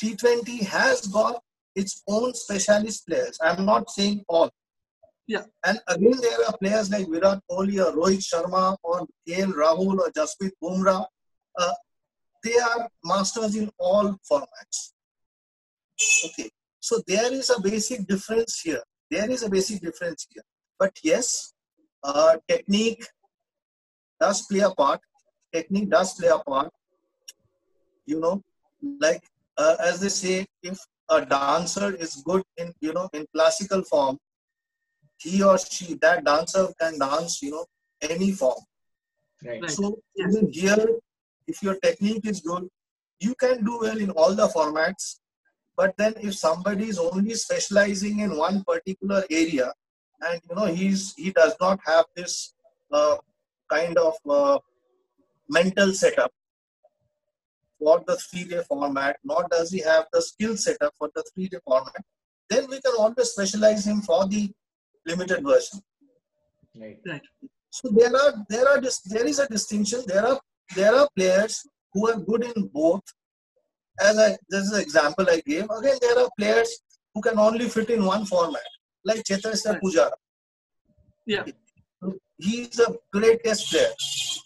[0.00, 1.42] T20 has got
[1.74, 3.38] its own specialist players.
[3.42, 4.50] I'm not saying all.
[5.28, 5.44] Yeah.
[5.64, 10.10] And again, there are players like Virat Kohli or Rohit Sharma or KL Rahul or
[10.10, 11.06] Jasprit Bumrah.
[11.58, 11.72] Uh,
[12.44, 14.92] they are masters in all formats.
[16.26, 16.50] Okay.
[16.80, 18.82] So there is a basic difference here.
[19.10, 20.42] There is a basic difference here.
[20.78, 21.52] But yes,
[22.02, 23.06] uh, technique
[24.20, 25.00] does play a part.
[25.54, 26.70] Technique does play a part.
[28.06, 28.42] You know,
[29.00, 29.22] like
[29.56, 34.18] uh, as they say, if a dancer is good in you know in classical form,
[35.22, 37.66] he or she that dancer can dance you know
[38.10, 38.60] any form.
[39.44, 39.62] Right.
[39.62, 39.70] Right.
[39.70, 40.28] So Yes.
[40.28, 40.86] even here,
[41.46, 42.68] if your technique is good,
[43.20, 45.20] you can do well in all the formats.
[45.76, 49.72] But then if somebody is only specializing in one particular area,
[50.20, 52.54] and you know he's he does not have this
[52.92, 53.16] uh,
[53.70, 54.58] kind of uh,
[55.48, 56.32] mental setup
[57.78, 62.04] for the three-day format, nor does he have the skill setup for the three-day format,
[62.48, 64.52] then we can always specialize him for the
[65.06, 65.80] limited version.
[66.80, 66.98] Right.
[67.06, 67.22] right.
[67.70, 70.02] So there are there are dis- there is a distinction.
[70.06, 70.40] There are
[70.76, 73.02] there are players who are good in both.
[74.00, 75.64] As I this is the example I gave.
[75.64, 76.70] Again, there are players
[77.14, 78.62] who can only fit in one format,
[79.04, 79.82] like Cheteshwar Right.
[79.82, 80.12] Pujara.
[81.26, 81.44] Yeah.
[82.38, 83.92] He's a great test player,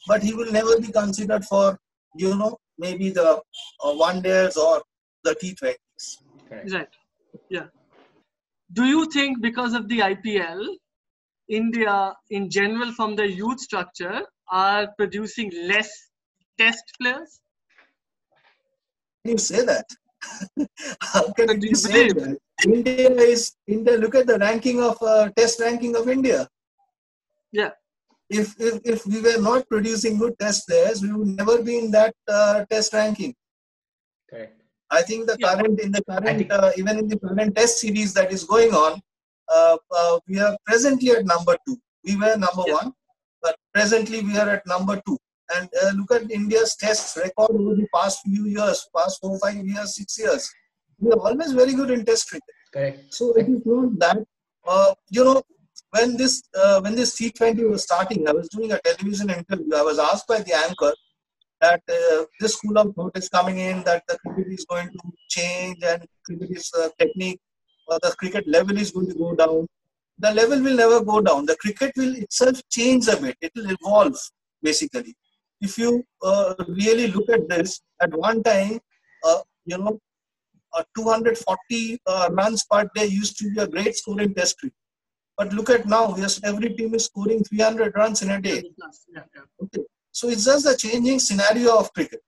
[0.06, 1.78] but he will never be considered for
[2.16, 3.40] you know maybe the
[3.84, 4.82] uh, one days or
[5.24, 5.76] the T20s.
[6.48, 6.72] Correct.
[6.72, 6.88] Right.
[7.48, 7.66] Yeah.
[8.72, 10.66] Do you think because of the IPL,
[11.48, 15.90] India in general from the youth structure are producing less
[16.58, 17.40] test players?
[19.24, 19.86] Can you say that?
[21.00, 22.14] How can But do you you say believe?
[22.14, 22.38] that?
[22.64, 23.96] India is India.
[23.96, 26.48] Look at the ranking of uh, test ranking of India.
[27.52, 27.70] Yeah.
[28.28, 31.90] If, if if we were not producing good test players, we would never be in
[31.92, 33.34] that uh, test ranking.
[34.28, 34.60] Correct.
[34.90, 35.54] I think the Yeah.
[35.54, 39.00] current in the current uh, even in the current test series that is going on,
[39.48, 41.76] uh, uh, we are presently at number two.
[42.04, 42.74] We were number Yeah.
[42.74, 42.92] one,
[43.42, 45.18] but presently we are at number two.
[45.54, 49.64] And uh, look at India's test record over the past few years, past four, five
[49.64, 50.48] years, six years.
[50.98, 52.54] We are always very good in test cricket.
[52.72, 53.14] Correct.
[53.14, 54.18] So it is not that
[54.66, 55.42] uh, you know
[55.90, 59.74] when this uh, when this T20 was starting, I was doing a television interview.
[59.74, 60.92] I was asked by the anchor
[61.60, 64.98] that uh, this school of thought is coming in that the cricket is going to
[65.28, 67.40] change and cricket is uh, technique
[67.88, 69.66] or the cricket level is going to go down.
[70.18, 71.46] The level will never go down.
[71.46, 73.36] The cricket will itself change a bit.
[73.40, 74.18] It will evolve
[74.62, 75.14] basically.
[75.60, 78.78] If you uh, really look at this, at one time,
[79.24, 79.98] uh, you know,
[80.74, 84.76] uh, 240 uh, runs per day used to be a great score in test cricket.
[85.38, 88.62] But look at now, yes, every team is scoring 300 runs in a day.
[89.62, 89.84] Okay.
[90.18, 92.20] So it's just the changing scenario of cricket.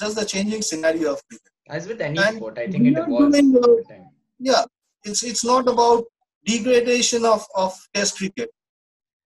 [0.00, 1.52] Just the changing scenario of cricket.
[1.70, 4.08] As with any And sport, I think we it evolves doing, uh, the time.
[4.48, 4.64] Yeah,
[5.04, 6.04] it's it's not about
[6.44, 8.50] degradation of, of test cricket.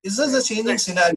[0.04, 0.80] It's just a changing Right.
[0.86, 1.16] scenario.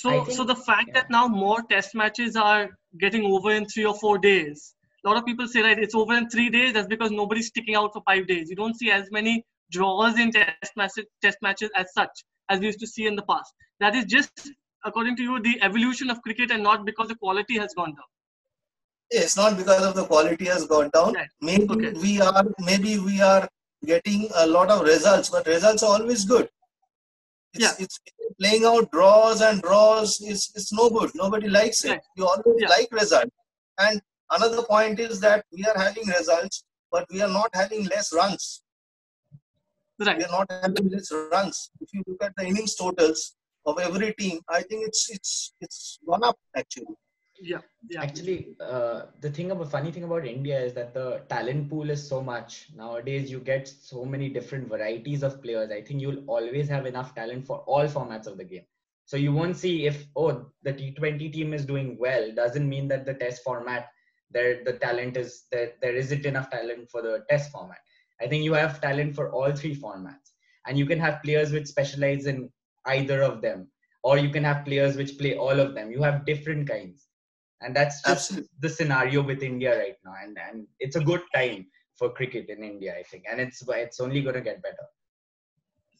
[0.00, 0.94] So, think- so the fact yeah.
[0.96, 2.64] that now more test matches are
[3.04, 4.74] getting over in three or four days.
[5.04, 6.74] A lot of people say, right, it's over in three days.
[6.74, 8.50] That's because nobody's sticking out for five days.
[8.50, 9.34] You don't see as many
[9.78, 12.14] draws in test matches, test matches as such
[12.50, 13.50] as we used to see in the past.
[13.80, 14.50] That is just,
[14.84, 18.10] according to you, the evolution of cricket, and not because the quality has gone down.
[19.10, 21.14] It's not because of the quality has gone down.
[21.14, 21.28] Right.
[21.40, 21.92] Maybe Okay.
[21.92, 23.48] we are maybe we are
[23.84, 26.48] getting a lot of results, but results are always good.
[27.52, 27.74] It's, Yeah.
[27.78, 27.98] it's
[28.40, 31.10] playing out draws and draws is it's no good.
[31.14, 31.90] Nobody likes it.
[31.90, 32.00] Right.
[32.16, 32.68] You always Yeah.
[32.68, 33.30] like results.
[33.78, 38.12] And another point is that we are having results, but we are not having less
[38.12, 38.62] runs.
[39.98, 40.16] Right.
[40.18, 41.70] We are not having less runs.
[41.80, 45.98] If you look at the innings totals of every team, I think it's it's it's
[46.06, 46.94] gone up actually.
[47.40, 47.58] Yeah.
[47.88, 48.02] Yeah.
[48.02, 52.06] Actually, uh, the thing about funny thing about India is that the talent pool is
[52.06, 53.30] so much nowadays.
[53.30, 55.70] You get so many different varieties of players.
[55.70, 58.64] I think you'll always have enough talent for all formats of the game.
[59.04, 63.04] So you won't see if oh the T20 team is doing well doesn't mean that
[63.04, 63.88] the Test format
[64.30, 67.78] there the talent is there there isn't enough talent for the Test format.
[68.20, 70.32] I think you have talent for all three formats,
[70.66, 72.48] and you can have players which specialize in
[72.86, 73.68] either of them,
[74.02, 75.90] or you can have players which play all of them.
[75.90, 77.08] You have different kinds
[77.64, 78.48] and that's just Absolutely.
[78.60, 81.66] the scenario with India right now, and and it's a good time
[81.96, 84.86] for cricket in India, I think, and it's it's only going to get better.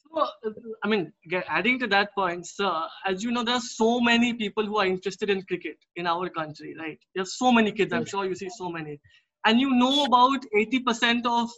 [0.02, 0.50] So, uh,
[0.84, 1.12] I mean,
[1.48, 2.72] adding to that point, sir,
[3.06, 6.28] as you know, there are so many people who are interested in cricket in our
[6.28, 6.98] country, right?
[7.14, 7.92] There are so many kids.
[7.92, 9.00] I'm sure you see so many,
[9.46, 11.50] and you know about 80% of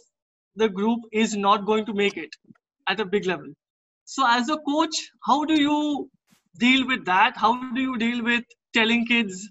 [0.55, 2.35] the group is not going to make it.
[2.89, 3.47] at a big level.
[4.09, 4.95] So, as a coach,
[5.25, 6.09] how do you
[6.57, 7.35] deal with that?
[7.35, 8.43] How do you deal with
[8.73, 9.49] telling kids,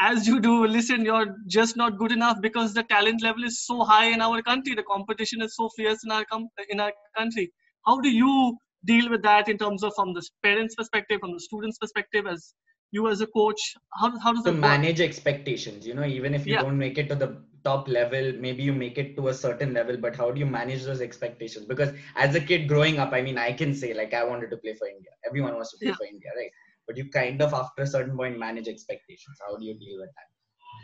[0.00, 3.82] as you do, listen, you're just not good enough because the talent level is so
[3.84, 7.50] high in our country, the competition is so fierce in our com- in our country.
[7.86, 11.40] How do you deal with that in terms of from the parents' perspective, from the
[11.40, 12.54] students' perspective, as
[12.90, 13.60] you as a coach?
[13.94, 16.62] How, how does to manage expectations you know even if you Yeah.
[16.62, 19.96] don't make it to the top level maybe you make it to a certain level
[19.96, 21.64] but how do you manage those expectations?
[21.66, 24.56] Because as a kid growing up i mean i can say like i wanted to
[24.58, 25.10] play for india.
[25.26, 25.96] Everyone wants to play Yeah.
[25.96, 26.50] for india right?
[26.86, 29.38] But you kind of after a certain point manage expectations.
[29.46, 30.28] How do you deal with that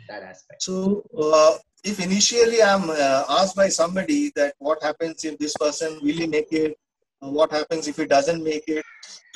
[0.09, 0.63] that aspect?
[0.63, 5.99] So, uh, if initially I'm uh, asked by somebody that what happens if this person
[6.01, 6.77] really make it,
[7.21, 8.85] uh, what happens if he doesn't make it,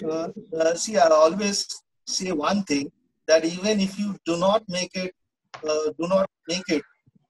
[0.03, 0.29] uh,
[0.59, 1.67] uh, see, I always
[2.07, 2.91] say one thing
[3.27, 5.13] that even if you do not make it,
[5.67, 6.83] uh, do not make it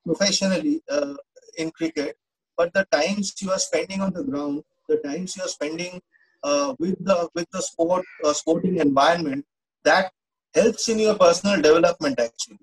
[0.05, 1.15] professionally uh,
[1.57, 2.17] in cricket,
[2.57, 6.01] but the times you are spending on the ground, the times you are spending
[6.43, 9.45] uh, with the with the sport uh, sporting environment,
[9.83, 10.11] that
[10.53, 12.59] helps in your personal development actually.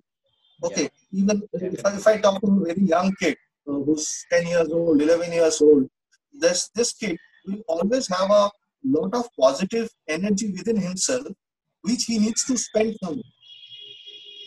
[0.65, 3.37] Okay even if I, if I talk to a very young kid
[3.69, 5.89] uh, who's 10 years old 11 years old
[6.33, 7.17] this this kid
[7.47, 8.51] will always have a
[8.85, 11.27] lot of positive energy within himself
[11.83, 13.33] which he needs to spend somewhere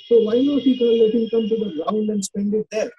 [0.07, 2.91] so why not he let him come to the ground and spend it there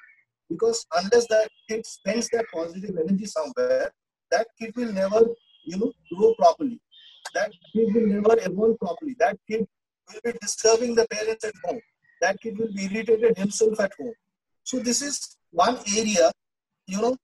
[0.51, 3.91] because unless that kid spends that positive energy somewhere
[4.31, 5.21] that kid will never
[5.65, 6.81] you know grow properly
[7.35, 9.67] that kid will never evolve properly that kid
[10.09, 11.81] will be disturbing the parents at home
[12.21, 14.15] that kid will be irritated himself at home.
[14.65, 16.31] So this is one area,
[16.87, 17.17] you know,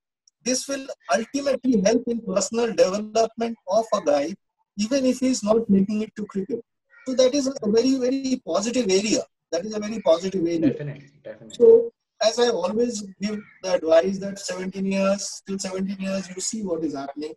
[0.45, 4.35] this will ultimately help in personal development of a guy,
[4.77, 6.61] even if he's not making it to cricket.
[7.07, 9.23] So that is a very, very positive area.
[9.53, 10.71] That is a very positive area.
[10.71, 11.93] definitely definitely So
[12.23, 16.85] as I always give the advice that 17 years till 17 years, you see what
[16.85, 17.35] is happening.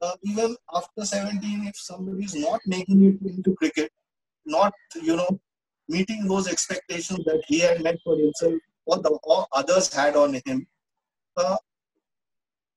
[0.00, 3.90] Uh, even after 17, if somebody is not making it into cricket,
[4.44, 5.40] not you know
[5.88, 8.54] meeting those expectations that he had met for himself
[8.84, 10.66] or the or others had on him,
[11.36, 11.56] uh,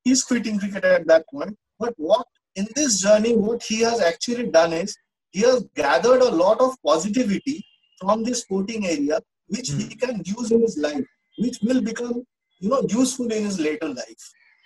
[0.03, 1.55] he's quitting cricket at that point.
[1.77, 2.25] But what
[2.55, 4.97] in this journey, what he has actually done is
[5.31, 7.65] he has gathered a lot of positivity
[8.01, 11.05] from this sporting area, which he can use in his life,
[11.37, 12.23] which will become
[12.59, 14.23] you know useful in his later life.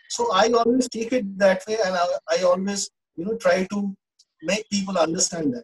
[0.09, 3.95] So I always take it that way, and I, I always you know try to
[4.43, 5.63] make people understand that.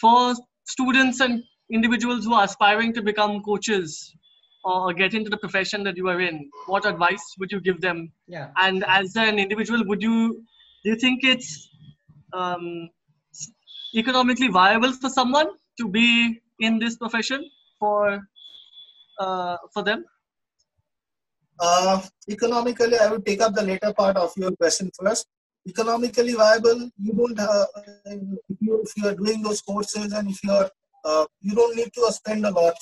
[0.00, 0.34] for
[0.64, 4.14] students and individuals who are aspiring to become coaches
[4.64, 8.10] or get into the profession that you are in what advice would you give them
[8.26, 10.18] yeah and as an individual would you
[10.84, 11.68] do you think it's
[12.32, 12.88] um,
[13.94, 17.44] economically viable for someone to be in this profession
[17.78, 18.20] for
[19.20, 20.04] uh, for them
[21.60, 25.26] Uh, economically, I would take up the later part of your question first.
[25.66, 27.66] Economically viable, you don't have,
[28.48, 30.68] if you if you are doing those courses and if you are
[31.04, 32.74] uh, you don't need to spend a lot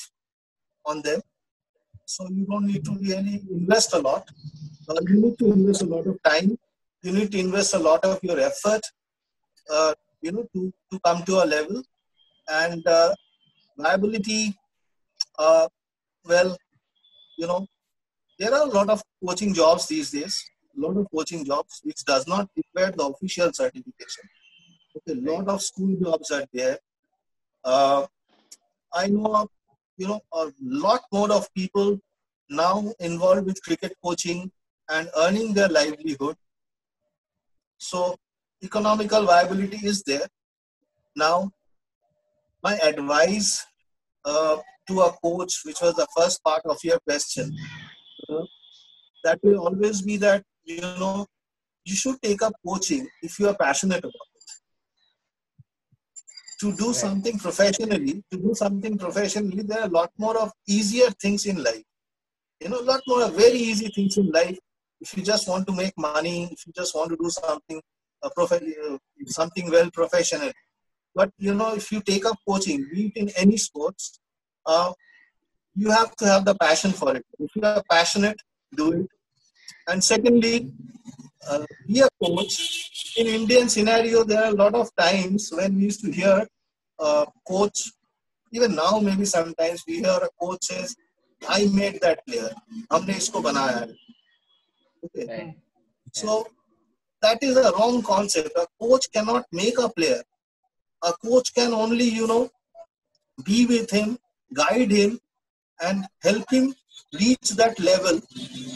[0.84, 1.20] on them,
[2.06, 4.24] so you don't need to really invest a lot.
[4.88, 6.58] Uh, you need to invest a lot of time.
[7.02, 8.82] You need to invest a lot of your effort.
[9.70, 11.82] Uh, you know to to come to a level.
[12.48, 13.14] And uh,
[13.78, 14.56] viability.
[15.38, 15.66] Uh,
[16.24, 16.56] well,
[17.38, 17.66] you know
[18.38, 20.34] there are a lot of coaching jobs these days
[20.76, 24.24] a lot of coaching jobs which does not require the official certification.
[24.96, 26.78] Okay a lot of school jobs are there.
[27.64, 28.06] Uh,
[28.94, 29.48] i know of,
[29.96, 31.98] you know a lot more of people
[32.50, 34.50] now involved with cricket coaching
[34.90, 36.36] and earning their livelihood.
[37.78, 38.16] So
[38.62, 40.26] economical viability is there.
[41.16, 41.52] Now
[42.62, 43.66] my advice
[44.24, 44.56] uh,
[44.88, 47.56] to a coach which was the first part of your question
[48.28, 48.44] uh,
[49.24, 51.26] that will always be that you know
[51.84, 54.48] you should take up coaching if you are passionate about it.
[56.60, 61.10] To do something professionally to do something professionally there are a lot more of easier
[61.10, 61.82] things in life.
[62.60, 64.58] You know a lot more of very easy things in life.
[65.00, 67.82] If you just want to make money if you just want to do something
[68.35, 68.97] prof- uh,
[69.39, 70.51] something well professional
[71.15, 74.19] but you know if you take up coaching be it in any sports
[74.65, 74.91] uh,
[75.77, 77.25] you have to have the passion for it.
[77.39, 78.39] If you are passionate,
[78.75, 79.07] do it.
[79.87, 80.71] And secondly,
[81.47, 82.55] uh, be a coach.
[83.17, 86.47] In Indian scenario, there are a lot of times when we used to hear
[86.99, 87.79] uh, coach.
[88.51, 90.95] Even now, maybe sometimes we hear a coach says,
[91.47, 92.51] "I made that player.
[92.91, 93.95] हमने इसको बनाया है."
[95.05, 95.25] Okay.
[95.31, 95.55] right
[96.13, 96.47] So
[97.21, 98.51] that is a wrong concept.
[98.55, 100.21] A coach cannot make a player.
[101.03, 102.49] A coach can only, you know,
[103.43, 104.17] be with him,
[104.53, 105.19] guide him,
[105.81, 106.73] and help him
[107.13, 108.19] reach that level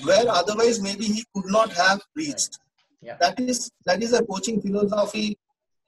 [0.03, 2.59] where otherwise maybe he could not have reached.
[3.01, 3.17] Yeah.
[3.19, 5.37] That is that is a coaching philosophy,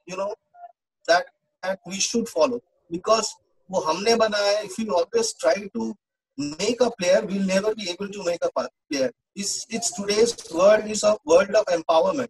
[0.08, 0.34] you know,
[1.08, 1.26] that
[1.62, 2.62] that we should follow
[2.92, 3.36] because
[3.72, 5.96] वो हमने बनाया if we always try to
[6.38, 8.50] make a player we'll never be able to make a
[8.90, 12.30] player it's, it's today's world is a world of empowerment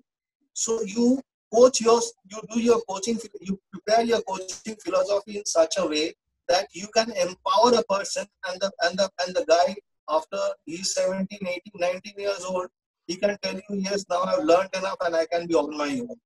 [0.64, 1.06] so you
[1.54, 2.00] coach your
[2.30, 6.06] you do your coaching you prepare your coaching philosophy in such a way
[6.48, 9.68] that you can empower a person and the and the and the guy
[10.16, 12.68] after he's 17 18 19 years old
[13.06, 15.90] he can tell you yes now i've learned enough and i can be on my
[16.00, 16.18] own.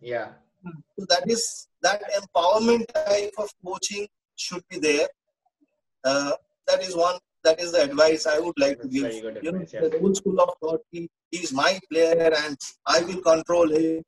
[0.00, 0.28] Yeah.
[0.98, 4.06] So that is that empowerment type of coaching
[4.36, 5.08] should be there.
[6.04, 6.32] Uh,
[6.66, 9.38] that is one that is the advice i would like That's to give very good
[9.46, 9.88] you know yeah.
[9.94, 10.82] the old school of thought
[11.30, 12.56] he's my player and
[12.86, 14.02] i will control him.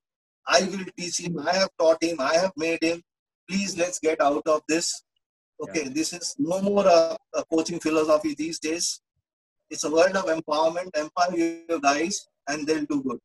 [0.47, 1.39] I will teach him.
[1.39, 2.21] I have taught him.
[2.21, 3.01] I have made him.
[3.49, 5.05] Please let's get out of this.
[5.63, 9.01] Okay this is no more a, a coaching philosophy these days.
[9.71, 10.97] It's a world of empowerment.
[10.97, 13.21] Empower your guys and they'll do good.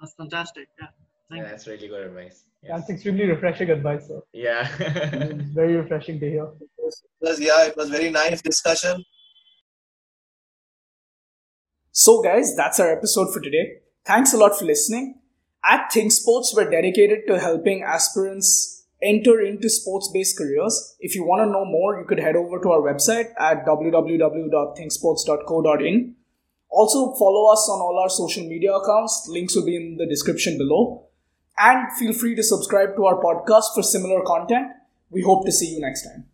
[0.00, 0.68] That's fantastic.
[0.80, 0.88] Yeah.
[1.30, 2.44] Thank yeah that's really good advice.
[2.62, 2.72] Yes.
[2.72, 4.20] That's extremely refreshing advice, sir.
[4.32, 4.68] yeah.
[4.78, 6.48] It's very refreshing to hear.
[6.78, 9.02] it was yeah it was very nice discussion
[11.98, 13.78] So, guys, that's our episode for today.
[14.04, 15.18] Thanks a lot for listening.
[15.64, 20.94] At Think Sports, we're dedicated to helping aspirants enter into sports based careers.
[21.00, 26.14] If you want to know more, you could head over to our website at www.thinksports.co.in.
[26.68, 29.26] Also, follow us on all our social media accounts.
[29.30, 31.06] Links will be in the description below.
[31.56, 34.66] And feel free to subscribe to our podcast for similar content.
[35.08, 36.26] We hope to see you next time.